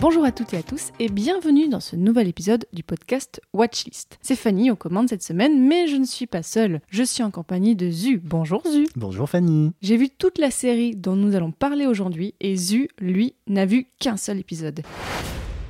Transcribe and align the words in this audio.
Bonjour 0.00 0.24
à 0.24 0.32
toutes 0.32 0.54
et 0.54 0.56
à 0.56 0.62
tous 0.62 0.92
et 0.98 1.10
bienvenue 1.10 1.68
dans 1.68 1.78
ce 1.78 1.94
nouvel 1.94 2.26
épisode 2.26 2.64
du 2.72 2.82
podcast 2.82 3.42
Watchlist. 3.52 4.18
C'est 4.22 4.34
Fanny 4.34 4.70
aux 4.70 4.76
commandes 4.76 5.10
cette 5.10 5.22
semaine, 5.22 5.68
mais 5.68 5.88
je 5.88 5.96
ne 5.96 6.06
suis 6.06 6.26
pas 6.26 6.42
seule. 6.42 6.80
Je 6.88 7.02
suis 7.02 7.22
en 7.22 7.30
compagnie 7.30 7.76
de 7.76 7.90
Zu. 7.90 8.18
Bonjour 8.24 8.62
Zu. 8.66 8.88
Bonjour 8.96 9.28
Fanny. 9.28 9.72
J'ai 9.82 9.98
vu 9.98 10.08
toute 10.08 10.38
la 10.38 10.50
série 10.50 10.96
dont 10.96 11.16
nous 11.16 11.34
allons 11.34 11.52
parler 11.52 11.86
aujourd'hui 11.86 12.34
et 12.40 12.56
Zu, 12.56 12.88
lui, 12.98 13.34
n'a 13.46 13.66
vu 13.66 13.88
qu'un 13.98 14.16
seul 14.16 14.38
épisode. 14.38 14.80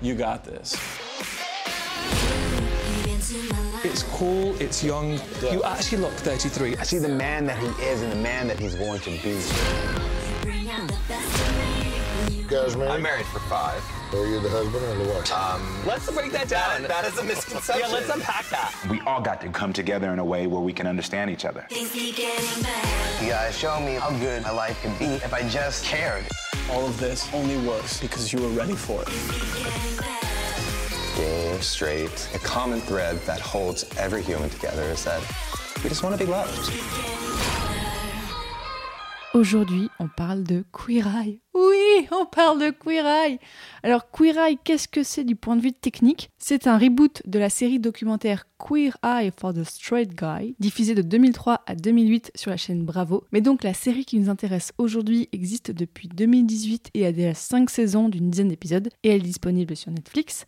You 0.01 0.15
got 0.15 0.49
this. 0.49 0.77
It's 3.85 4.05
cool, 4.17 4.55
it's 4.61 4.85
young. 4.85 5.19
You 5.53 5.61
actually 5.65 6.03
look 6.03 6.15
33. 6.23 6.77
I 6.81 6.85
see 6.85 7.01
the 7.01 7.09
man 7.09 7.47
that 7.47 7.57
he 7.59 7.67
is 7.83 8.01
and 8.05 8.13
the 8.13 8.23
man 8.23 8.47
that 8.47 8.61
he's 8.61 8.77
going 8.77 9.01
to 9.01 9.11
be. 9.25 10.30
You 10.43 10.51
guys 12.49 12.77
married? 12.77 12.91
I'm 12.91 13.03
married 13.03 13.27
for 13.27 13.41
five. 13.41 13.83
Are 14.15 14.27
you 14.27 14.41
the 14.41 14.49
husband 14.49 14.85
or 14.85 15.05
the 15.05 15.13
wife? 15.13 15.33
Um, 15.33 15.87
let's 15.87 16.11
break 16.11 16.33
that 16.33 16.49
down. 16.49 16.83
That 16.85 17.05
is 17.05 17.19
a 17.19 17.25
misconception. 17.25 17.85
Yeah, 17.87 17.95
let's 17.95 18.09
unpack 18.09 18.49
that. 18.49 18.75
We 18.89 19.01
all 19.03 19.21
got 19.21 19.41
to 19.43 19.49
come 19.51 19.73
together 19.73 20.13
in 20.13 20.19
a 20.19 20.25
way 20.25 20.47
where 20.47 20.61
we 20.61 20.73
can 20.73 20.87
understand 20.87 21.31
each 21.31 21.45
other. 21.45 21.67
You 21.71 23.29
guys 23.29 23.57
show 23.57 23.79
me 23.81 23.95
how 23.95 24.11
good 24.19 24.43
my 24.43 24.51
life 24.51 24.81
could 24.83 24.99
be 24.99 25.05
if 25.05 25.35
I 25.35 25.47
just 25.49 25.85
cared. 25.85 26.25
All 26.71 26.87
of 26.87 26.99
this 26.99 27.33
only 27.35 27.59
works 27.67 28.01
because 28.01 28.33
you 28.33 28.41
were 28.41 28.49
ready 28.49 28.75
for 28.75 29.03
it. 29.03 29.09
Gay, 31.17 31.59
straight, 31.61 32.29
a 32.35 32.39
common 32.39 32.81
thread 32.81 33.17
that 33.27 33.41
holds 33.41 33.85
every 33.99 34.23
human 34.23 34.49
together 34.49 34.83
is 34.85 35.05
that 35.05 35.23
we 35.83 35.91
just 35.91 36.03
want 36.03 36.19
to 36.19 36.25
be 36.25 36.31
loved. 36.31 37.30
Aujourd'hui, 39.33 39.89
on 40.01 40.09
parle 40.09 40.43
de 40.43 40.65
Queer 40.73 41.07
Eye. 41.07 41.41
Oui, 41.55 42.09
on 42.11 42.27
parle 42.27 42.59
de 42.59 42.71
Queer 42.71 43.07
Eye. 43.07 43.39
Alors 43.85 44.11
Queer 44.11 44.37
Eye, 44.37 44.59
qu'est-ce 44.65 44.89
que 44.89 45.05
c'est 45.05 45.23
du 45.23 45.37
point 45.37 45.55
de 45.55 45.63
vue 45.63 45.73
technique? 45.73 46.31
C'est 46.39 46.67
un 46.67 46.77
reboot 46.77 47.23
de 47.27 47.39
la 47.39 47.49
série 47.49 47.79
documentaire 47.79 48.49
Queer 48.59 48.97
Eye 49.05 49.31
for 49.39 49.55
the 49.55 49.63
Straight 49.63 50.19
Guy, 50.19 50.57
diffusée 50.59 50.97
de 50.97 51.03
2003 51.03 51.63
à 51.65 51.77
2008 51.77 52.33
sur 52.35 52.51
la 52.51 52.57
chaîne 52.57 52.85
Bravo. 52.85 53.23
Mais 53.31 53.41
donc 53.41 53.63
la 53.63 53.73
série 53.73 54.05
qui 54.05 54.19
nous 54.19 54.31
intéresse 54.31 54.73
aujourd'hui 54.79 55.29
existe 55.31 55.71
depuis 55.71 56.09
2018 56.09 56.91
et 56.95 57.07
a 57.07 57.13
déjà 57.13 57.33
5 57.33 57.71
saisons 57.71 58.09
d'une 58.09 58.31
dizaine 58.31 58.49
d'épisodes 58.49 58.89
et 59.05 59.11
elle 59.11 59.21
est 59.21 59.25
disponible 59.25 59.77
sur 59.77 59.93
Netflix. 59.93 60.45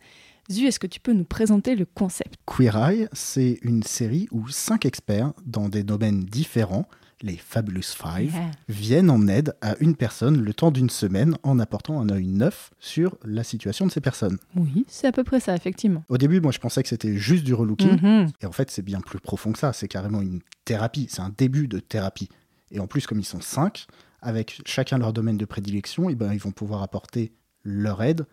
Zu, 0.50 0.66
est-ce 0.66 0.80
que 0.80 0.88
tu 0.88 0.98
peux 0.98 1.12
nous 1.12 1.24
présenter 1.24 1.76
le 1.76 1.84
concept? 1.84 2.34
Queer 2.46 2.76
Eye, 2.76 3.08
c'est 3.12 3.60
une 3.62 3.84
série 3.84 4.26
où 4.32 4.48
cinq 4.48 4.86
experts 4.86 5.32
dans 5.46 5.68
des 5.68 5.84
domaines 5.84 6.24
différents, 6.24 6.88
les 7.22 7.36
Fabulous 7.36 7.82
Five, 7.82 8.32
Yeah. 8.32 8.50
viennent 8.68 9.10
en 9.10 9.26
aide 9.28 9.54
à 9.60 9.76
une 9.80 9.96
personne 9.96 10.42
le 10.42 10.52
temps 10.54 10.70
d'une 10.70 10.90
semaine 10.90 11.36
en 11.42 11.58
apportant 11.58 12.00
un 12.00 12.08
œil 12.08 12.26
neuf 12.26 12.70
sur 12.78 13.16
la 13.24 13.44
situation 13.44 13.86
de 13.86 13.90
ces 13.92 14.00
personnes. 14.00 14.38
Oui, 14.56 14.84
c'est 14.88 15.06
à 15.06 15.12
peu 15.12 15.24
près 15.24 15.40
ça, 15.40 15.54
effectivement. 15.54 16.04
Au 16.08 16.18
début, 16.18 16.40
moi, 16.40 16.52
je 16.52 16.58
pensais 16.58 16.82
que 16.82 16.88
c'était 16.88 17.16
juste 17.16 17.44
du 17.44 17.54
relooking. 17.54 18.00
Mhm. 18.00 18.30
Et 18.40 18.46
en 18.46 18.52
fait, 18.52 18.70
c'est 18.70 18.82
bien 18.82 19.00
plus 19.00 19.20
profond 19.20 19.52
que 19.52 19.58
ça. 19.58 19.72
C'est 19.72 19.88
carrément 19.88 20.20
une 20.20 20.40
thérapie. 20.64 21.06
C'est 21.10 21.22
un 21.22 21.32
début 21.36 21.68
de 21.68 21.78
thérapie. 21.80 22.28
Et 22.70 22.80
en 22.80 22.86
plus, 22.86 23.06
comme 23.06 23.20
ils 23.20 23.24
sont 23.24 23.40
cinq, 23.40 23.86
avec 24.20 24.60
chacun 24.66 24.98
leur 24.98 25.12
domaine 25.12 25.36
de 25.36 25.44
prédilection, 25.44 26.08
eh 26.10 26.14
ben, 26.14 26.32
ils 26.32 26.40
vont 26.40 26.52
pouvoir 26.52 26.82
apporter 26.82 27.32
leur 27.64 28.02
aide 28.02 28.26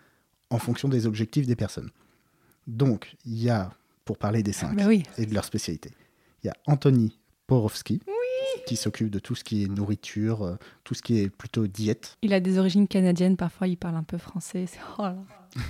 en 0.49 0.57
fonction 0.59 0.87
des 0.87 1.05
objectifs 1.05 1.45
des 1.45 1.55
personnes. 1.55 1.89
Donc, 2.67 3.15
il 3.25 3.41
y 3.41 3.49
a, 3.49 3.71
pour 4.05 4.17
parler 4.17 4.43
des 4.43 4.53
cinq 4.53 4.75
bah 4.77 4.83
oui. 4.87 5.03
et 5.17 5.25
de 5.25 5.33
leur 5.33 5.45
spécialité, 5.45 5.91
il 6.43 6.47
y 6.47 6.49
a 6.49 6.53
Anthony 6.67 7.17
Porowski, 7.47 8.01
qui 8.65 8.75
s'occupe 8.75 9.09
de 9.09 9.19
tout 9.19 9.35
ce 9.35 9.43
qui 9.43 9.63
est 9.63 9.67
nourriture, 9.67 10.43
euh, 10.43 10.55
tout 10.83 10.93
ce 10.93 11.01
qui 11.01 11.19
est 11.19 11.29
plutôt 11.29 11.67
diète. 11.67 12.17
Il 12.21 12.33
a 12.33 12.39
des 12.39 12.57
origines 12.59 12.87
canadiennes, 12.87 13.37
parfois 13.37 13.67
il 13.67 13.77
parle 13.77 13.95
un 13.95 14.03
peu 14.03 14.17
français. 14.17 14.65
Oh 14.97 15.03
là. 15.03 15.15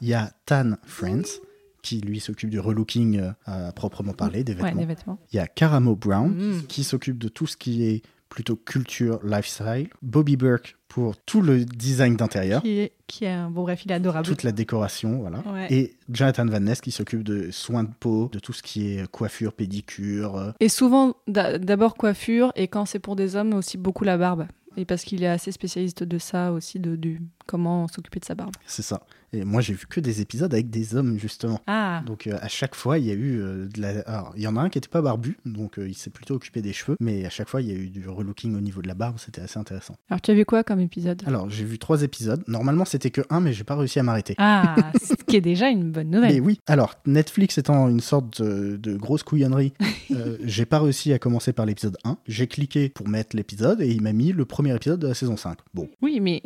Il 0.00 0.08
y 0.08 0.14
a 0.14 0.32
Tan 0.46 0.72
Friends, 0.84 1.38
qui 1.82 2.00
lui 2.00 2.18
s'occupe 2.18 2.50
du 2.50 2.58
relooking 2.58 3.20
euh, 3.20 3.32
à 3.46 3.72
proprement 3.72 4.12
parler, 4.12 4.42
des 4.42 4.54
Ouais, 4.54 4.62
vêtements. 4.62 4.80
des 4.80 4.86
vêtements. 4.86 5.18
Il 5.32 5.36
y 5.36 5.38
a 5.38 5.46
Karamo 5.46 5.94
Brown 5.94 6.32
Mm. 6.34 6.62
qui 6.66 6.82
s'occupe 6.84 7.18
de 7.18 7.28
tout 7.28 7.46
ce 7.46 7.56
qui 7.56 7.84
est 7.84 8.02
plutôt 8.32 8.56
culture, 8.56 9.20
lifestyle. 9.22 9.88
Bobby 10.00 10.36
Burke 10.36 10.76
pour 10.88 11.16
tout 11.16 11.40
le 11.42 11.64
design 11.64 12.16
d'intérieur, 12.16 12.62
Qui 12.62 12.78
est, 12.80 12.92
qui 13.06 13.24
est 13.24 13.30
un 13.30 13.50
bon 13.50 13.62
bref, 13.62 13.82
il 13.84 13.90
est 13.92 13.94
adorable. 13.94 14.26
toute 14.26 14.42
la 14.42 14.52
décoration, 14.52 15.20
voilà. 15.20 15.38
Ouais. 15.52 15.66
Et 15.72 15.96
Jonathan 16.10 16.44
Van 16.46 16.60
Ness 16.60 16.80
qui 16.80 16.90
s'occupe 16.90 17.22
de 17.24 17.50
soins 17.50 17.84
de 17.84 17.90
peau, 17.98 18.28
de 18.32 18.38
tout 18.38 18.52
ce 18.52 18.62
qui 18.62 18.88
est 18.98 19.06
coiffure, 19.10 19.52
pédicure. 19.54 20.36
euh, 20.36 20.52
Et 20.60 20.68
souvent, 20.68 21.14
d'a- 21.28 21.58
d'abord 21.58 21.94
coiffure, 21.94 22.52
et 22.56 22.68
quand 22.68 22.84
c'est 22.86 22.98
pour 22.98 23.16
des 23.16 23.36
hommes, 23.36 23.54
aussi 23.54 23.78
beaucoup 23.78 24.04
la 24.04 24.18
barbe. 24.18 24.46
Et 24.76 24.84
parce 24.86 25.04
qu'il 25.04 25.22
est 25.22 25.26
assez 25.28 25.52
spécialiste 25.52 26.02
de 26.02 26.18
ça 26.18 26.52
aussi, 26.52 26.78
de 26.78 26.96
du, 26.96 27.20
comment 27.46 27.88
s'occuper 27.88 28.20
de 28.20 28.24
sa 28.24 28.34
barbe. 28.34 28.54
C'est 28.66 28.82
ça. 28.82 29.02
Et 29.34 29.44
moi, 29.44 29.62
j'ai 29.62 29.72
vu 29.72 29.86
que 29.86 29.98
des 29.98 30.20
épisodes 30.20 30.52
avec 30.52 30.68
des 30.68 30.94
hommes, 30.94 31.18
justement. 31.18 31.58
Ah 31.66 32.02
Donc 32.04 32.26
euh, 32.26 32.36
à 32.42 32.48
chaque 32.48 32.74
fois, 32.74 32.98
il 32.98 33.06
y 33.06 33.10
a 33.10 33.14
eu 33.14 33.40
euh, 33.40 33.66
de 33.66 33.80
la... 33.80 34.00
Alors, 34.00 34.34
il 34.36 34.42
y 34.42 34.46
en 34.46 34.56
a 34.56 34.60
un 34.60 34.68
qui 34.68 34.76
n'était 34.76 34.90
pas 34.90 35.00
barbu, 35.00 35.38
donc 35.46 35.78
euh, 35.78 35.88
il 35.88 35.94
s'est 35.94 36.10
plutôt 36.10 36.34
occupé 36.34 36.60
des 36.60 36.74
cheveux, 36.74 36.96
mais 37.00 37.24
à 37.24 37.30
chaque 37.30 37.48
fois, 37.48 37.62
il 37.62 37.68
y 37.68 37.70
a 37.70 37.74
eu 37.74 37.88
du 37.88 38.06
relooking 38.06 38.54
au 38.54 38.60
niveau 38.60 38.82
de 38.82 38.88
la 38.88 38.94
barbe, 38.94 39.16
c'était 39.18 39.40
assez 39.40 39.58
intéressant. 39.58 39.96
Alors 40.10 40.20
tu 40.20 40.30
as 40.30 40.34
vu 40.34 40.44
quoi 40.44 40.64
comme 40.64 40.80
épisode? 40.80 41.22
Alors, 41.26 41.48
j'ai 41.48 41.64
vu 41.64 41.78
trois 41.78 42.02
épisodes. 42.02 42.42
Normalement, 42.46 42.84
c'était 42.84 43.10
que 43.10 43.22
un, 43.30 43.40
mais 43.40 43.54
j'ai 43.54 43.64
pas 43.64 43.74
réussi 43.74 43.98
à 43.98 44.02
m'arrêter. 44.02 44.34
Ah, 44.36 44.76
ce 45.02 45.14
qui 45.14 45.36
est 45.36 45.40
déjà 45.40 45.70
une 45.70 45.90
bonne 45.90 46.10
nouvelle. 46.10 46.34
Mais 46.34 46.40
oui. 46.40 46.60
Alors, 46.66 46.94
Netflix 47.06 47.56
étant 47.56 47.88
une 47.88 48.00
sorte 48.00 48.42
de, 48.42 48.76
de 48.76 48.96
grosse 48.98 49.22
couillonnerie, 49.22 49.72
j'ai 50.44 50.66
pas 50.66 50.80
réussi 50.80 51.10
à 51.14 51.18
commencer 51.18 51.54
par 51.54 51.64
l'épisode 51.64 51.96
1. 52.04 52.18
J'ai 52.28 52.48
cliqué 52.48 52.90
pour 52.90 53.08
mettre 53.08 53.34
l'épisode 53.34 53.80
et 53.80 53.88
il 53.90 54.02
m'a 54.02 54.12
mis 54.12 54.32
le 54.32 54.44
premier 54.44 54.74
épisode 54.76 55.00
de 55.00 55.08
la 55.08 55.14
saison 55.14 55.38
5. 55.38 55.56
Bon, 55.72 55.88
Oui, 56.02 56.20
mais 56.20 56.42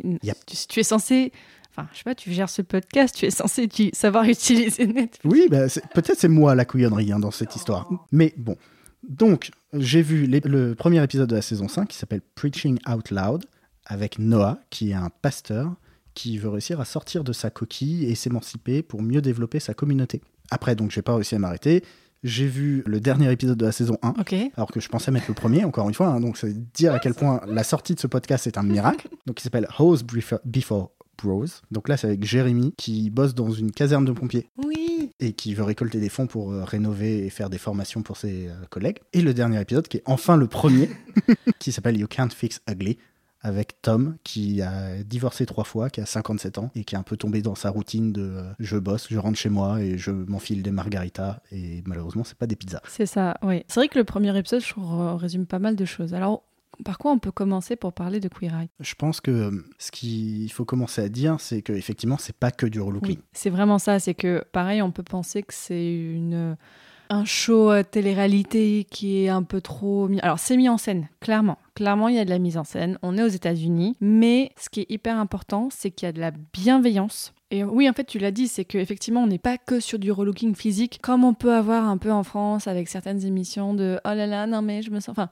tu 0.69 0.79
es 0.79 0.83
censé... 0.99 1.31
Enfin, 1.69 1.87
je 1.93 1.97
sais 1.99 2.03
pas, 2.03 2.15
tu 2.15 2.31
gères 2.31 2.49
ce 2.49 2.61
podcast, 2.63 3.15
tu 3.15 3.25
es 3.25 3.29
censé 3.31 3.69
savoir 3.93 4.23
utiliser 4.23 4.87
Netflix. 4.87 5.19
oui, 5.25 5.47
bah, 5.49 5.69
c'est- 5.69 5.87
peut-être 5.93 6.17
c'est 6.19 6.27
moi 6.27 6.55
la 6.55 6.65
couillonnerie 6.65 7.11
hein, 7.11 7.19
dans 7.19 7.31
cette 7.31 7.55
histoire. 7.55 7.87
Mais 8.11 8.33
bon. 8.37 8.55
Donc, 9.07 9.51
j'ai 9.73 10.01
vu 10.01 10.25
les- 10.25 10.39
le 10.39 10.73
premier 10.73 11.03
épisode 11.03 11.29
de 11.29 11.35
la 11.35 11.41
saison 11.43 11.67
5 11.67 11.87
qui 11.87 11.97
s'appelle 11.97 12.21
Preaching 12.35 12.79
Out 12.89 13.11
Loud 13.11 13.45
avec 13.85 14.17
Noah, 14.17 14.59
qui 14.71 14.89
est 14.89 14.95
un 14.95 15.09
pasteur 15.21 15.75
qui 16.15 16.39
veut 16.39 16.49
réussir 16.49 16.81
à 16.81 16.85
sortir 16.85 17.23
de 17.23 17.31
sa 17.31 17.51
coquille 17.51 18.05
et 18.05 18.15
s'émanciper 18.15 18.81
pour 18.81 19.03
mieux 19.03 19.21
développer 19.21 19.59
sa 19.59 19.75
communauté. 19.75 20.21
Après, 20.49 20.75
donc, 20.75 20.89
j'ai 20.91 21.03
pas 21.03 21.13
réussi 21.13 21.35
à 21.35 21.39
m'arrêter. 21.39 21.83
J'ai 22.27 22.45
vu 22.47 22.83
le 22.85 22.99
dernier 22.99 23.31
épisode 23.31 23.57
de 23.57 23.65
la 23.65 23.71
saison 23.71 23.97
1. 24.01 24.15
Ok. 24.19 24.35
alors 24.57 24.69
que 24.71 24.79
je 24.79 24.89
pensais 24.89 25.11
mettre 25.11 25.25
le 25.29 25.33
premier, 25.33 25.63
encore 25.63 25.87
une 25.87 25.93
fois. 25.95 26.07
hein, 26.07 26.19
donc, 26.19 26.37
c'est 26.37 26.53
dire 26.73 26.93
à 26.93 26.99
quel 26.99 27.13
point 27.13 27.41
la 27.47 27.63
sortie 27.63 27.95
de 27.95 27.99
ce 27.99 28.07
podcast 28.07 28.47
est 28.47 28.57
un 28.57 28.63
miracle. 28.63 29.07
Donc, 29.25 29.39
il 29.39 29.43
s'appelle 29.43 29.67
Before- 29.69 30.39
Before 30.45 30.91
Bros. 31.21 31.45
Donc 31.71 31.89
là, 31.89 31.97
c'est 31.97 32.05
avec 32.07 32.23
Jérémy 32.23 32.73
qui 32.77 33.09
bosse 33.09 33.33
dans 33.33 33.49
une 33.51 33.71
caserne 33.71 34.05
de 34.05 34.11
pompiers 34.11 34.49
Oui. 34.63 35.09
et 35.19 35.33
qui 35.33 35.53
veut 35.55 35.63
récolter 35.63 35.99
des 35.99 36.09
fonds 36.09 36.27
pour 36.27 36.51
euh, 36.51 36.63
rénover 36.63 37.25
et 37.25 37.29
faire 37.31 37.49
des 37.49 37.57
formations 37.57 38.03
pour 38.03 38.17
ses 38.17 38.47
euh, 38.49 38.53
collègues. 38.69 38.99
Et 39.13 39.21
le 39.21 39.33
dernier 39.33 39.59
épisode, 39.59 39.87
qui 39.87 39.97
est 39.97 40.03
enfin 40.05 40.35
le 40.37 40.47
premier, 40.47 40.89
qui 41.59 41.71
s'appelle 41.71 41.97
You 41.97 42.07
Can't 42.07 42.29
Fix 42.29 42.61
Ugly. 42.69 42.97
Avec 43.41 43.81
Tom, 43.81 44.17
qui 44.23 44.61
a 44.61 45.03
divorcé 45.03 45.45
trois 45.45 45.63
fois, 45.63 45.89
qui 45.89 46.01
a 46.01 46.05
57 46.05 46.57
ans, 46.57 46.71
et 46.75 46.83
qui 46.83 46.95
est 46.95 46.97
un 46.97 47.03
peu 47.03 47.17
tombé 47.17 47.41
dans 47.41 47.55
sa 47.55 47.69
routine 47.69 48.11
de 48.11 48.21
euh, 48.21 48.53
je 48.59 48.77
bosse, 48.77 49.07
je 49.09 49.17
rentre 49.17 49.37
chez 49.37 49.49
moi 49.49 49.81
et 49.81 49.97
je 49.97 50.11
m'enfile 50.11 50.63
des 50.63 50.71
margaritas, 50.71 51.39
et 51.51 51.83
malheureusement, 51.85 52.23
c'est 52.23 52.37
pas 52.37 52.47
des 52.47 52.55
pizzas. 52.55 52.81
C'est 52.87 53.05
ça, 53.05 53.37
oui. 53.43 53.63
C'est 53.67 53.79
vrai 53.79 53.87
que 53.87 53.97
le 53.97 54.05
premier 54.05 54.37
épisode, 54.37 54.61
je 54.61 54.73
euh, 54.77 55.15
résume 55.15 55.45
pas 55.45 55.59
mal 55.59 55.75
de 55.75 55.85
choses. 55.85 56.13
Alors, 56.13 56.43
par 56.83 56.97
quoi 56.97 57.11
on 57.11 57.19
peut 57.19 57.31
commencer 57.31 57.75
pour 57.75 57.93
parler 57.93 58.19
de 58.19 58.27
Queer 58.27 58.53
Eye? 58.53 58.69
Je 58.79 58.95
pense 58.95 59.21
que 59.21 59.31
euh, 59.31 59.51
ce 59.79 59.91
qu'il 59.91 60.51
faut 60.51 60.65
commencer 60.65 61.01
à 61.01 61.09
dire, 61.09 61.37
c'est 61.39 61.61
qu'effectivement, 61.61 62.17
c'est 62.17 62.35
pas 62.35 62.51
que 62.51 62.65
du 62.65 62.79
relooking. 62.79 63.17
Oui, 63.17 63.23
c'est 63.33 63.49
vraiment 63.49 63.79
ça. 63.79 63.99
C'est 63.99 64.13
que, 64.13 64.43
pareil, 64.51 64.81
on 64.81 64.91
peut 64.91 65.03
penser 65.03 65.43
que 65.43 65.53
c'est 65.53 65.93
une 65.93 66.55
un 67.09 67.25
show 67.25 67.69
à 67.69 67.83
télé-réalité 67.83 68.85
qui 68.89 69.23
est 69.23 69.29
un 69.29 69.43
peu 69.43 69.61
trop. 69.61 70.09
Alors, 70.21 70.39
c'est 70.39 70.57
mis 70.57 70.69
en 70.69 70.77
scène, 70.77 71.07
clairement. 71.19 71.57
Clairement, 71.75 72.07
il 72.07 72.15
y 72.15 72.19
a 72.19 72.25
de 72.25 72.29
la 72.29 72.39
mise 72.39 72.57
en 72.57 72.63
scène. 72.63 72.97
On 73.01 73.17
est 73.17 73.23
aux 73.23 73.27
États-Unis. 73.27 73.95
Mais 74.01 74.51
ce 74.57 74.69
qui 74.69 74.81
est 74.81 74.91
hyper 74.91 75.17
important, 75.17 75.69
c'est 75.71 75.91
qu'il 75.91 76.05
y 76.05 76.09
a 76.09 76.13
de 76.13 76.19
la 76.19 76.31
bienveillance. 76.31 77.33
Et 77.49 77.63
oui, 77.63 77.89
en 77.89 77.93
fait, 77.93 78.03
tu 78.03 78.19
l'as 78.19 78.31
dit, 78.31 78.47
c'est 78.47 78.65
qu'effectivement, 78.65 79.23
on 79.23 79.27
n'est 79.27 79.37
pas 79.37 79.57
que 79.57 79.79
sur 79.79 79.99
du 79.99 80.11
relooking 80.11 80.53
physique, 80.53 80.99
comme 81.01 81.23
on 81.23 81.33
peut 81.33 81.53
avoir 81.53 81.87
un 81.87 81.97
peu 81.97 82.11
en 82.11 82.23
France 82.23 82.67
avec 82.67 82.89
certaines 82.89 83.25
émissions 83.25 83.73
de 83.73 83.99
oh 84.03 84.09
là 84.13 84.27
là, 84.27 84.47
non 84.47 84.61
mais 84.61 84.81
je 84.81 84.91
me 84.91 84.99
sens. 84.99 85.09
Enfin, 85.09 85.29